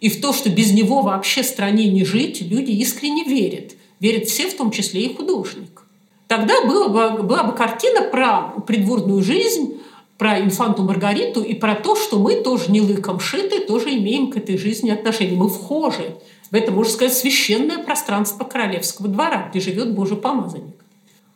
И 0.00 0.08
в 0.08 0.20
то, 0.20 0.32
что 0.32 0.50
без 0.50 0.72
него 0.72 1.02
вообще 1.02 1.44
стране 1.44 1.88
не 1.88 2.04
жить, 2.04 2.42
люди 2.42 2.72
искренне 2.72 3.24
верят. 3.24 3.74
Верят 4.00 4.28
все, 4.28 4.48
в 4.48 4.56
том 4.56 4.70
числе 4.72 5.02
и 5.02 5.14
художник. 5.14 5.82
Тогда 6.28 6.64
была 6.64 6.88
бы, 6.88 7.22
была 7.22 7.42
бы 7.44 7.52
картина 7.52 8.02
про 8.02 8.60
придворную 8.66 9.22
жизнь, 9.22 9.78
про 10.18 10.40
инфанту 10.40 10.82
Маргариту 10.82 11.42
и 11.42 11.54
про 11.54 11.76
то, 11.76 11.94
что 11.94 12.18
мы 12.18 12.42
тоже 12.42 12.72
не 12.72 12.80
лыком 12.80 13.20
шиты, 13.20 13.60
тоже 13.60 13.94
имеем 13.94 14.30
к 14.32 14.36
этой 14.36 14.58
жизни 14.58 14.90
отношение. 14.90 15.36
Мы 15.36 15.48
вхожи 15.48 16.16
в 16.50 16.54
это, 16.54 16.72
можно 16.72 16.92
сказать, 16.92 17.16
священное 17.16 17.78
пространство 17.78 18.44
королевского 18.44 19.08
двора, 19.08 19.48
где 19.48 19.60
живет 19.60 19.94
Божий 19.94 20.16
помазанник. 20.16 20.74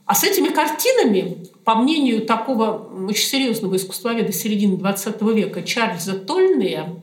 А 0.05 0.17
с 0.17 0.25
этими 0.25 0.49
картинами, 0.49 1.47
по 1.65 1.77
мнению 1.77 2.27
такого 2.27 2.91
очень 3.09 3.27
серьезного 3.27 3.77
искусствоведа 3.77 4.33
середины 4.33 4.75
XX 4.75 5.33
века 5.33 5.63
Чарльза 5.63 6.15
Тольнея, 6.19 6.97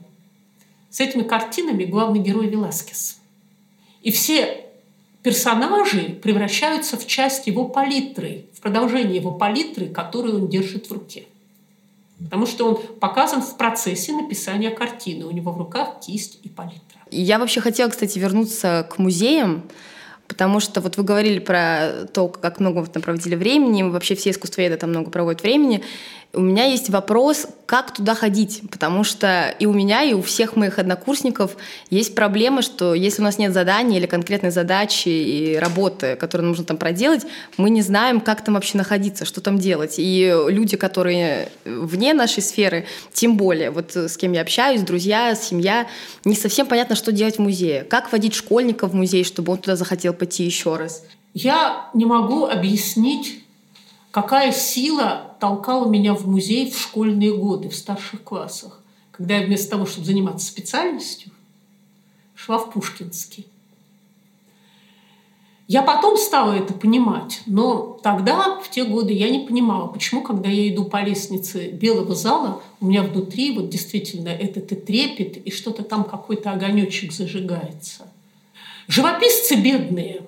с 0.90 1.00
этими 1.00 1.22
картинами 1.22 1.84
главный 1.84 2.20
герой 2.20 2.46
Веласкес. 2.48 3.20
И 4.02 4.10
все 4.10 4.66
персонажи 5.22 6.18
превращаются 6.22 6.98
в 6.98 7.06
часть 7.06 7.46
его 7.46 7.64
палитры, 7.64 8.46
в 8.52 8.60
продолжение 8.60 9.16
его 9.16 9.32
палитры, 9.32 9.86
которую 9.86 10.42
он 10.42 10.48
держит 10.48 10.90
в 10.90 10.92
руке. 10.92 11.24
Потому 12.22 12.46
что 12.46 12.68
он 12.68 12.76
показан 12.98 13.42
в 13.42 13.56
процессе 13.56 14.12
написания 14.12 14.70
картины. 14.70 15.24
У 15.24 15.30
него 15.30 15.52
в 15.52 15.58
руках 15.58 16.00
кисть 16.04 16.38
и 16.42 16.48
палитра. 16.48 17.00
Я 17.10 17.38
вообще 17.38 17.60
хотела, 17.60 17.88
кстати, 17.88 18.18
вернуться 18.18 18.86
к 18.90 18.98
музеям, 18.98 19.64
потому 20.28 20.60
что 20.60 20.80
вот 20.80 20.96
вы 20.96 21.02
говорили 21.02 21.38
про 21.38 22.06
то, 22.12 22.28
как 22.28 22.60
много 22.60 22.78
вы 22.78 22.86
там 22.86 23.02
проводили 23.02 23.34
времени, 23.34 23.82
вообще 23.82 24.14
все 24.14 24.30
искусствоведы 24.30 24.76
там 24.76 24.90
много 24.90 25.10
проводят 25.10 25.42
времени, 25.42 25.82
у 26.32 26.40
меня 26.40 26.64
есть 26.66 26.90
вопрос, 26.90 27.46
как 27.66 27.92
туда 27.92 28.14
ходить, 28.14 28.62
потому 28.70 29.02
что 29.02 29.52
и 29.58 29.66
у 29.66 29.72
меня, 29.72 30.02
и 30.04 30.12
у 30.12 30.22
всех 30.22 30.54
моих 30.54 30.78
однокурсников 30.78 31.56
есть 31.90 32.14
проблема, 32.14 32.62
что 32.62 32.94
если 32.94 33.20
у 33.20 33.24
нас 33.24 33.38
нет 33.38 33.52
задания 33.52 33.98
или 33.98 34.06
конкретной 34.06 34.50
задачи 34.50 35.08
и 35.08 35.56
работы, 35.56 36.14
которую 36.14 36.48
нужно 36.48 36.64
там 36.64 36.76
проделать, 36.76 37.26
мы 37.56 37.70
не 37.70 37.82
знаем, 37.82 38.20
как 38.20 38.44
там 38.44 38.54
вообще 38.54 38.78
находиться, 38.78 39.24
что 39.24 39.40
там 39.40 39.58
делать. 39.58 39.94
И 39.98 40.32
люди, 40.48 40.76
которые 40.76 41.50
вне 41.64 42.14
нашей 42.14 42.42
сферы, 42.42 42.86
тем 43.12 43.36
более, 43.36 43.72
вот 43.72 43.96
с 43.96 44.16
кем 44.16 44.32
я 44.32 44.42
общаюсь, 44.42 44.82
друзья, 44.82 45.34
семья, 45.34 45.88
не 46.24 46.36
совсем 46.36 46.66
понятно, 46.66 46.94
что 46.94 47.10
делать 47.10 47.36
в 47.36 47.40
музее. 47.40 47.82
Как 47.82 48.12
водить 48.12 48.34
школьника 48.34 48.86
в 48.86 48.94
музей, 48.94 49.24
чтобы 49.24 49.52
он 49.52 49.58
туда 49.58 49.74
захотел 49.74 50.12
пойти 50.12 50.44
еще 50.44 50.76
раз? 50.76 51.04
Я 51.34 51.90
не 51.94 52.04
могу 52.04 52.46
объяснить 52.46 53.44
Какая 54.10 54.52
сила 54.52 55.36
толкала 55.38 55.88
меня 55.88 56.14
в 56.14 56.26
музей 56.26 56.70
в 56.70 56.78
школьные 56.78 57.36
годы, 57.36 57.68
в 57.68 57.76
старших 57.76 58.22
классах, 58.24 58.80
когда 59.12 59.36
я 59.36 59.46
вместо 59.46 59.70
того, 59.70 59.86
чтобы 59.86 60.06
заниматься 60.06 60.46
специальностью, 60.46 61.30
шла 62.34 62.58
в 62.58 62.72
Пушкинский. 62.72 63.46
Я 65.68 65.82
потом 65.82 66.16
стала 66.16 66.54
это 66.54 66.74
понимать, 66.74 67.42
но 67.46 68.00
тогда, 68.02 68.58
в 68.58 68.68
те 68.70 68.82
годы, 68.84 69.12
я 69.12 69.30
не 69.30 69.46
понимала, 69.46 69.86
почему, 69.86 70.22
когда 70.22 70.48
я 70.48 70.68
иду 70.68 70.84
по 70.84 71.00
лестнице 71.00 71.70
белого 71.70 72.16
зала, 72.16 72.60
у 72.80 72.86
меня 72.86 73.04
внутри 73.04 73.54
вот 73.56 73.68
действительно 73.68 74.30
этот 74.30 74.72
и 74.72 74.74
трепет, 74.74 75.36
и 75.36 75.52
что-то 75.52 75.84
там 75.84 76.02
какой-то 76.02 76.50
огонечек 76.50 77.12
зажигается. 77.12 78.08
Живописцы 78.88 79.54
бедные, 79.54 80.22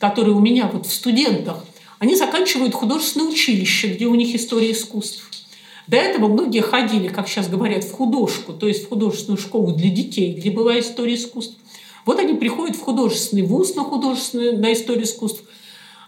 которые 0.00 0.34
у 0.34 0.40
меня 0.40 0.66
вот 0.66 0.86
в 0.86 0.92
студентах, 0.92 1.64
они 2.04 2.16
заканчивают 2.16 2.74
художественное 2.74 3.28
училище, 3.28 3.88
где 3.88 4.04
у 4.04 4.14
них 4.14 4.34
история 4.34 4.72
искусств. 4.72 5.26
До 5.86 5.96
этого 5.96 6.28
многие 6.28 6.60
ходили, 6.60 7.08
как 7.08 7.26
сейчас 7.26 7.48
говорят, 7.48 7.82
в 7.82 7.92
художку, 7.92 8.52
то 8.52 8.68
есть 8.68 8.84
в 8.84 8.88
художественную 8.90 9.40
школу 9.40 9.72
для 9.72 9.88
детей, 9.88 10.34
где 10.34 10.50
была 10.50 10.78
история 10.78 11.14
искусств. 11.14 11.56
Вот 12.04 12.18
они 12.18 12.34
приходят 12.34 12.76
в 12.76 12.80
художественный 12.80 13.42
вуз 13.42 13.74
на 13.74 13.84
художественную, 13.84 14.58
на 14.58 14.74
историю 14.74 15.04
искусств. 15.04 15.44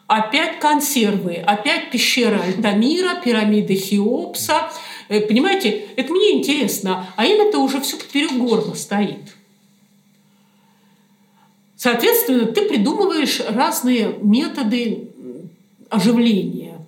Опять 0.06 0.60
консервы, 0.60 1.36
опять 1.36 1.90
пещера 1.90 2.42
Альтамира, 2.42 3.14
пирамида 3.24 3.72
Хеопса. 3.72 4.70
Э, 5.08 5.22
понимаете, 5.22 5.86
это 5.96 6.12
мне 6.12 6.32
интересно, 6.32 7.06
а 7.16 7.24
им 7.24 7.40
это 7.40 7.58
уже 7.58 7.80
все 7.80 7.96
поперек 7.96 8.32
горла 8.32 8.74
стоит. 8.74 9.34
Соответственно, 11.74 12.44
ты 12.44 12.68
придумываешь 12.68 13.40
разные 13.48 14.18
методы 14.20 15.10
оживления. 15.90 16.78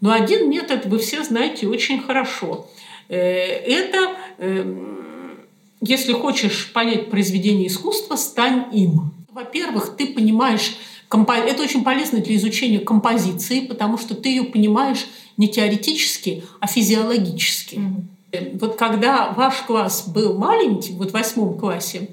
Но 0.00 0.12
один 0.12 0.48
метод 0.48 0.86
вы 0.86 0.98
все 0.98 1.22
знаете 1.24 1.66
очень 1.66 2.00
хорошо. 2.00 2.68
Э, 3.08 3.16
это 3.16 4.16
эм, 4.38 4.98
если 5.80 6.12
хочешь 6.12 6.72
понять 6.72 7.10
произведение 7.10 7.68
искусства, 7.68 8.16
стань 8.16 8.66
им. 8.72 9.12
Во-первых, 9.32 9.96
ты 9.96 10.06
понимаешь, 10.06 10.76
это 11.10 11.62
очень 11.62 11.84
полезно 11.84 12.18
для 12.18 12.36
изучения 12.36 12.80
композиции, 12.80 13.60
потому 13.60 13.96
что 13.96 14.14
ты 14.14 14.30
ее 14.30 14.44
понимаешь 14.44 15.06
не 15.36 15.48
теоретически, 15.48 16.44
а 16.60 16.66
физиологически. 16.66 17.76
Mm-hmm. 17.76 18.58
Вот 18.58 18.76
когда 18.76 19.30
ваш 19.30 19.62
класс 19.62 20.06
был 20.06 20.36
маленький, 20.36 20.92
вот 20.92 21.10
в 21.10 21.14
восьмом 21.14 21.56
классе, 21.58 22.10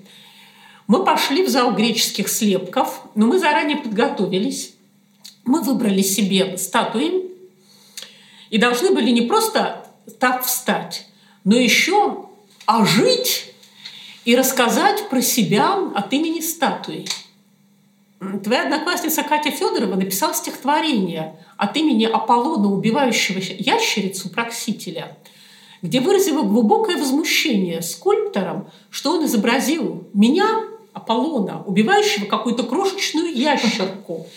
мы 0.87 1.03
пошли 1.03 1.43
в 1.43 1.49
зал 1.49 1.73
греческих 1.73 2.29
слепков, 2.29 3.01
но 3.15 3.25
мы 3.25 3.39
заранее 3.39 3.77
подготовились. 3.77 4.74
Мы 5.45 5.61
выбрали 5.61 6.01
себе 6.01 6.57
статуи 6.57 7.31
и 8.49 8.57
должны 8.57 8.91
были 8.91 9.11
не 9.11 9.21
просто 9.21 9.87
так 10.19 10.43
встать, 10.43 11.07
но 11.43 11.55
еще 11.55 12.25
ожить 12.65 13.53
и 14.25 14.35
рассказать 14.35 15.07
про 15.09 15.21
себя 15.21 15.77
от 15.93 16.11
имени 16.13 16.41
статуи. 16.41 17.05
Твоя 18.43 18.63
одноклассница 18.63 19.21
Катя 19.23 19.51
Федорова 19.51 19.95
написала 19.95 20.33
стихотворение 20.33 21.37
от 21.57 21.77
имени 21.77 22.05
Аполлона, 22.05 22.71
убивающего 22.71 23.39
ящерицу 23.39 24.29
Проксителя, 24.29 25.15
где 25.83 25.99
выразила 25.99 26.41
глубокое 26.41 26.97
возмущение 26.97 27.83
скульптором, 27.83 28.71
что 28.89 29.11
он 29.11 29.25
изобразил 29.25 30.07
меня, 30.13 30.47
Аполлона, 30.93 31.61
убивающего 31.61 32.25
какую-то 32.25 32.63
крошечную 32.63 33.35
ящерку, 33.35 34.27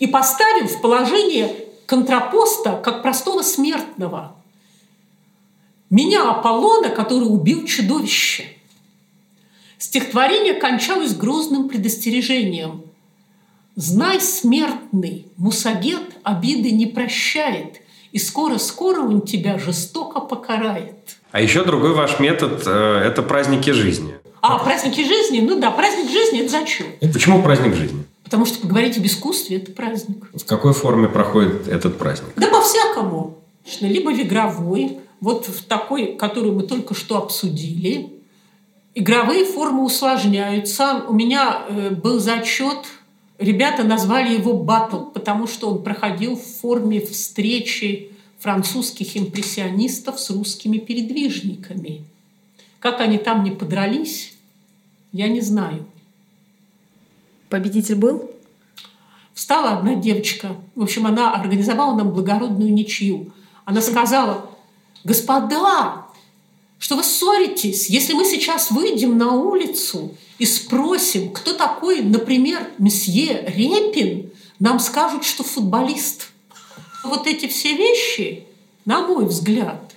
и 0.00 0.08
поставил 0.08 0.66
в 0.66 0.80
положение 0.80 1.54
контрапоста 1.86 2.80
как 2.82 3.02
простого 3.02 3.42
смертного. 3.42 4.36
Меня, 5.88 6.28
Аполлона, 6.28 6.88
который 6.88 7.24
убил 7.24 7.64
чудовище– 7.64 8.48
Стихотворение 9.80 10.52
кончалось 10.52 11.14
грозным 11.14 11.70
предостережением. 11.70 12.82
«Знай, 13.76 14.20
смертный, 14.20 15.26
мусагет 15.38 16.02
обиды 16.22 16.70
не 16.70 16.84
прощает, 16.84 17.80
и 18.12 18.18
скоро-скоро 18.18 19.00
он 19.00 19.22
тебя 19.22 19.58
жестоко 19.58 20.20
покарает». 20.20 21.16
А 21.32 21.40
еще 21.40 21.64
другой 21.64 21.94
ваш 21.94 22.20
метод 22.20 22.62
э,– 22.66 23.02
это 23.06 23.22
праздники 23.22 23.70
жизни. 23.70 24.16
А, 24.42 24.58
праздники 24.58 25.02
жизни? 25.02 25.40
Ну 25.40 25.58
да, 25.58 25.70
праздник 25.70 26.10
жизни– 26.10 26.40
это 26.42 26.50
зачем? 26.50 26.86
Почему 27.00 27.42
праздник 27.42 27.74
жизни? 27.74 28.04
Потому 28.30 28.46
что 28.46 28.60
поговорить 28.60 28.96
об 28.96 29.04
искусстве– 29.04 29.56
это 29.58 29.72
праздник. 29.72 30.24
В 30.32 30.44
какой 30.44 30.72
форме 30.72 31.08
проходит 31.08 31.66
этот 31.66 31.98
праздник? 31.98 32.30
Да 32.36 32.46
по-всякому. 32.46 33.38
Либо 33.80 34.10
в 34.10 34.20
игровой, 34.20 35.00
вот 35.20 35.48
в 35.48 35.64
такой, 35.64 36.14
которую 36.16 36.54
мы 36.54 36.62
только 36.62 36.94
что 36.94 37.18
обсудили, 37.18 38.20
Игровые 38.94 39.44
формы 39.44 39.84
усложняются. 39.84 41.04
У 41.08 41.12
меня 41.12 41.62
э, 41.68 41.90
был 41.90 42.18
зачет, 42.18 42.86
ребята 43.38 43.84
назвали 43.84 44.34
его 44.34 44.54
«Баттл», 44.54 45.04
потому 45.04 45.46
что 45.46 45.70
он 45.70 45.84
проходил 45.84 46.36
в 46.36 46.42
форме 46.42 47.00
встречи 47.00 48.10
французских 48.40 49.16
импрессионистов 49.16 50.18
с 50.18 50.30
русскими 50.30 50.78
передвижниками. 50.78 52.04
Как 52.80 53.00
они 53.00 53.18
там 53.18 53.44
не 53.44 53.52
подрались, 53.52 54.34
я 55.12 55.28
не 55.28 55.40
знаю. 55.40 55.86
Победитель 57.50 57.96
был? 57.96 58.30
Встала 59.34 59.72
одна 59.72 59.96
девочка. 59.96 60.56
В 60.76 60.82
общем, 60.82 61.06
она 61.06 61.34
организовала 61.34 61.96
нам 61.96 62.12
благородную 62.12 62.72
ничью. 62.72 63.32
Она 63.64 63.80
сказала, 63.80 64.48
господа, 65.02 66.06
что 66.78 66.96
вы 66.96 67.02
ссоритесь. 67.02 67.90
Если 67.90 68.14
мы 68.14 68.24
сейчас 68.24 68.70
выйдем 68.70 69.18
на 69.18 69.32
улицу 69.32 70.16
и 70.38 70.46
спросим, 70.46 71.32
кто 71.32 71.52
такой, 71.52 72.02
например, 72.02 72.70
месье 72.78 73.44
Репин, 73.48 74.30
нам 74.60 74.78
скажут, 74.78 75.24
что 75.24 75.42
футболист. 75.42 76.28
Вот 77.02 77.26
эти 77.26 77.48
все 77.48 77.76
вещи, 77.76 78.46
на 78.84 79.06
мой 79.06 79.26
взгляд, 79.26 79.92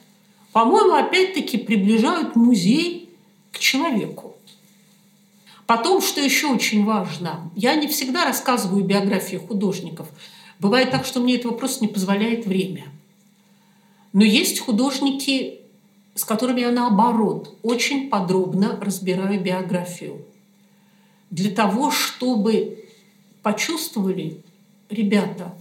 по-моему, 0.53 0.95
опять-таки 0.95 1.57
приближают 1.57 2.35
музей 2.35 3.09
к 3.51 3.59
человеку. 3.59 4.37
Потом, 5.65 6.01
что 6.01 6.21
еще 6.21 6.47
очень 6.47 6.83
важно, 6.83 7.49
я 7.55 7.75
не 7.75 7.87
всегда 7.87 8.25
рассказываю 8.25 8.83
биографии 8.83 9.37
художников. 9.37 10.07
Бывает 10.59 10.91
так, 10.91 11.05
что 11.05 11.19
мне 11.19 11.35
этого 11.35 11.53
просто 11.53 11.85
не 11.85 11.87
позволяет 11.87 12.45
время. 12.45 12.85
Но 14.11 14.23
есть 14.23 14.59
художники, 14.59 15.61
с 16.15 16.25
которыми 16.25 16.61
я 16.61 16.71
наоборот 16.71 17.57
очень 17.63 18.09
подробно 18.09 18.77
разбираю 18.79 19.41
биографию. 19.41 20.25
Для 21.31 21.49
того, 21.49 21.89
чтобы 21.89 22.85
почувствовали 23.41 24.41
ребята, 24.89 25.53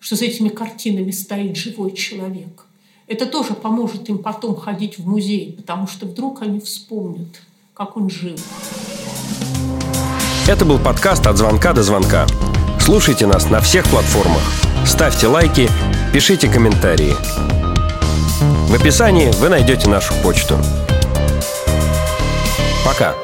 что 0.00 0.16
за 0.16 0.26
этими 0.26 0.48
картинами 0.48 1.10
стоит 1.10 1.56
живой 1.56 1.92
человек. 1.92 2.66
Это 3.06 3.24
тоже 3.24 3.54
поможет 3.54 4.08
им 4.10 4.18
потом 4.18 4.54
ходить 4.54 4.98
в 4.98 5.08
музей, 5.08 5.54
потому 5.56 5.86
что 5.86 6.06
вдруг 6.06 6.42
они 6.42 6.60
вспомнят, 6.60 7.40
как 7.72 7.96
он 7.96 8.10
жил. 8.10 8.36
Это 10.46 10.64
был 10.64 10.78
подкаст 10.78 11.26
«От 11.26 11.36
звонка 11.36 11.72
до 11.72 11.82
звонка». 11.82 12.26
Слушайте 12.80 13.26
нас 13.26 13.50
на 13.50 13.60
всех 13.60 13.84
платформах. 13.84 14.42
Ставьте 14.86 15.26
лайки, 15.26 15.68
пишите 16.12 16.48
комментарии. 16.48 17.14
В 18.68 18.74
описании 18.74 19.30
вы 19.32 19.50
найдете 19.50 19.88
нашу 19.88 20.14
почту. 20.22 20.56
Пока. 22.84 23.14